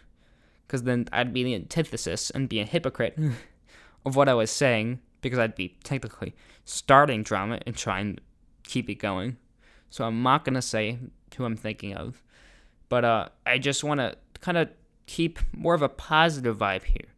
because 0.66 0.82
then 0.82 1.08
i'd 1.12 1.32
be 1.32 1.44
the 1.44 1.54
antithesis 1.54 2.30
and 2.30 2.48
be 2.48 2.60
a 2.60 2.64
hypocrite 2.64 3.18
of 4.06 4.16
what 4.16 4.28
i 4.28 4.34
was 4.34 4.50
saying 4.50 5.00
because 5.20 5.38
i'd 5.38 5.54
be 5.54 5.76
technically 5.84 6.34
starting 6.64 7.22
drama 7.22 7.60
and 7.66 7.76
trying 7.76 8.16
to 8.16 8.22
keep 8.64 8.90
it 8.90 8.96
going 8.96 9.36
so 9.90 10.04
i'm 10.04 10.22
not 10.22 10.44
going 10.44 10.54
to 10.54 10.62
say 10.62 10.98
who 11.34 11.44
I'm 11.44 11.56
thinking 11.56 11.94
of. 11.94 12.22
But 12.88 13.04
uh, 13.04 13.28
I 13.46 13.58
just 13.58 13.84
want 13.84 14.00
to 14.00 14.16
kind 14.40 14.58
of 14.58 14.68
keep 15.06 15.38
more 15.54 15.74
of 15.74 15.82
a 15.82 15.88
positive 15.88 16.58
vibe 16.58 16.84
here. 16.84 17.08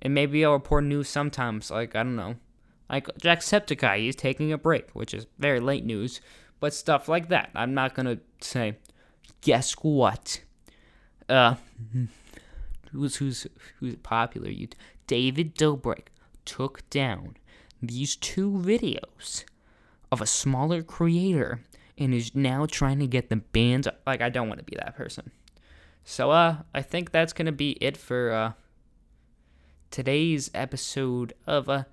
And 0.00 0.14
maybe 0.14 0.44
I'll 0.44 0.52
report 0.52 0.84
news 0.84 1.08
sometimes, 1.08 1.70
like, 1.70 1.96
I 1.96 2.02
don't 2.02 2.16
know. 2.16 2.36
Like 2.88 3.06
Jacksepticeye, 3.18 3.98
he's 3.98 4.16
taking 4.16 4.52
a 4.52 4.58
break, 4.58 4.90
which 4.92 5.12
is 5.12 5.26
very 5.38 5.60
late 5.60 5.84
news. 5.84 6.20
But 6.60 6.74
stuff 6.74 7.08
like 7.08 7.28
that. 7.28 7.50
I'm 7.54 7.74
not 7.74 7.94
to 8.06 8.20
say, 8.40 8.76
guess 9.40 9.72
what? 9.82 10.40
Uh, 11.28 11.56
who's, 12.92 13.16
who's, 13.16 13.46
who's 13.78 13.96
popular? 13.96 14.48
You, 14.48 14.68
David 15.06 15.54
Dobrik 15.54 16.06
took 16.44 16.88
down 16.90 17.36
these 17.82 18.16
two 18.16 18.50
videos 18.50 19.44
of 20.10 20.20
a 20.20 20.26
smaller 20.26 20.82
creator 20.82 21.60
and 21.96 22.14
is 22.14 22.34
now 22.34 22.66
trying 22.66 22.98
to 23.00 23.06
get 23.06 23.28
the 23.28 23.36
bands. 23.36 23.86
Like, 24.06 24.22
I 24.22 24.30
don't 24.30 24.48
want 24.48 24.60
to 24.60 24.64
be 24.64 24.76
that 24.76 24.96
person. 24.96 25.30
So, 26.04 26.30
uh, 26.30 26.58
I 26.74 26.80
think 26.80 27.10
that's 27.10 27.32
gonna 27.34 27.52
be 27.52 27.72
it 27.80 27.96
for 27.96 28.32
uh 28.32 28.52
today's 29.90 30.50
episode 30.54 31.32
of 31.46 31.68
uh 31.68 31.84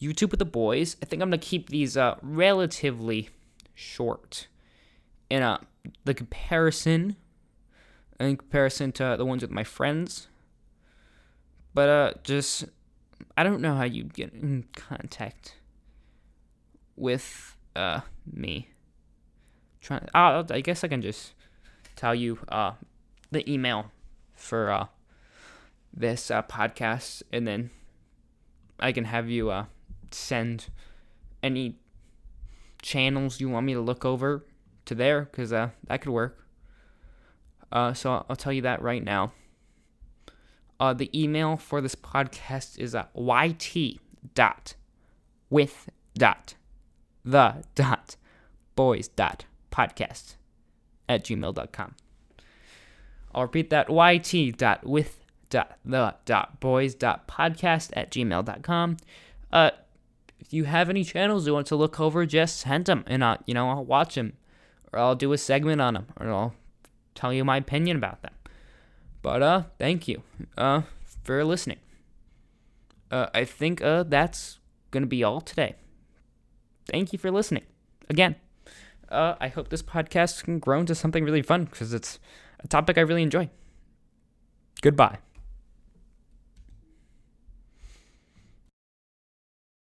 YouTube 0.00 0.30
with 0.30 0.38
the 0.38 0.44
boys. 0.44 0.96
I 1.02 1.06
think 1.06 1.22
I'm 1.22 1.28
gonna 1.28 1.38
keep 1.38 1.68
these 1.68 1.96
uh 1.96 2.16
relatively 2.22 3.30
short. 3.74 4.48
In 5.30 5.42
uh 5.42 5.58
the 6.04 6.14
comparison, 6.14 7.16
in 8.20 8.36
comparison 8.36 8.92
to 8.92 9.16
the 9.16 9.24
ones 9.24 9.42
with 9.42 9.50
my 9.50 9.64
friends. 9.64 10.28
But 11.74 11.88
uh, 11.88 12.12
just 12.22 12.66
I 13.36 13.42
don't 13.42 13.60
know 13.60 13.74
how 13.74 13.84
you 13.84 14.04
get 14.04 14.32
in 14.34 14.66
contact 14.74 15.56
with 16.96 17.56
uh 17.74 18.00
me 18.30 18.68
trying. 19.82 20.08
Uh, 20.14 20.44
I 20.50 20.60
guess 20.60 20.84
I 20.84 20.88
can 20.88 21.02
just 21.02 21.34
tell 21.96 22.14
you 22.14 22.38
uh, 22.48 22.72
the 23.30 23.48
email 23.50 23.90
for 24.34 24.70
uh, 24.70 24.86
this 25.94 26.30
uh, 26.30 26.42
podcast, 26.42 27.22
and 27.32 27.46
then 27.46 27.70
I 28.80 28.92
can 28.92 29.04
have 29.04 29.28
you 29.28 29.50
uh, 29.50 29.66
send 30.10 30.66
any 31.42 31.78
channels 32.80 33.40
you 33.40 33.48
want 33.48 33.66
me 33.66 33.74
to 33.74 33.80
look 33.80 34.04
over 34.04 34.44
to 34.86 34.94
there, 34.94 35.22
because 35.22 35.52
uh, 35.52 35.70
that 35.86 36.00
could 36.02 36.12
work. 36.12 36.46
Uh, 37.70 37.94
so 37.94 38.24
I'll 38.28 38.36
tell 38.36 38.52
you 38.52 38.62
that 38.62 38.82
right 38.82 39.02
now. 39.02 39.32
Uh, 40.78 40.92
the 40.92 41.10
email 41.18 41.56
for 41.56 41.80
this 41.80 41.94
podcast 41.94 42.78
is 42.78 42.94
uh, 42.94 43.04
yt 43.16 43.98
dot 44.34 44.74
with 45.48 45.88
dot 46.14 46.54
the 47.24 47.62
dot 47.74 48.16
boys 48.74 49.08
dot 49.08 49.44
podcast 49.70 50.34
at 51.08 51.24
gmail.com. 51.24 51.94
I'll 53.34 53.42
repeat 53.42 53.70
that 53.70 53.88
yt.with.the.boys.podcast 55.52 57.90
at 57.94 58.10
gmail.com. 58.10 58.96
Uh, 59.52 59.70
if 60.40 60.52
you 60.52 60.64
have 60.64 60.90
any 60.90 61.04
channels 61.04 61.46
you 61.46 61.54
want 61.54 61.68
to 61.68 61.76
look 61.76 62.00
over, 62.00 62.26
just 62.26 62.58
send 62.58 62.86
them 62.86 63.04
and, 63.06 63.22
uh, 63.22 63.36
you 63.46 63.54
know, 63.54 63.70
I'll 63.70 63.84
watch 63.84 64.16
them 64.16 64.32
or 64.92 64.98
I'll 64.98 65.14
do 65.14 65.32
a 65.32 65.38
segment 65.38 65.80
on 65.80 65.94
them 65.94 66.08
or 66.18 66.28
I'll 66.30 66.54
tell 67.14 67.32
you 67.32 67.44
my 67.44 67.58
opinion 67.58 67.96
about 67.96 68.22
them. 68.22 68.32
But, 69.22 69.42
uh, 69.42 69.62
thank 69.78 70.08
you, 70.08 70.24
uh, 70.58 70.82
for 71.22 71.44
listening. 71.44 71.78
Uh, 73.10 73.26
I 73.34 73.44
think, 73.44 73.82
uh, 73.82 74.04
that's 74.04 74.58
gonna 74.90 75.06
be 75.06 75.22
all 75.22 75.40
today. 75.40 75.76
Thank 76.90 77.12
you 77.12 77.18
for 77.18 77.30
listening. 77.30 77.64
Again 78.10 78.34
uh, 79.12 79.34
I 79.40 79.48
hope 79.48 79.68
this 79.68 79.82
podcast 79.82 80.44
can 80.44 80.58
grow 80.58 80.80
into 80.80 80.94
something 80.94 81.24
really 81.24 81.42
fun 81.42 81.66
because 81.66 81.92
it's 81.92 82.18
a 82.60 82.68
topic 82.68 82.98
I 82.98 83.02
really 83.02 83.22
enjoy. 83.22 83.50
Goodbye. 84.80 85.18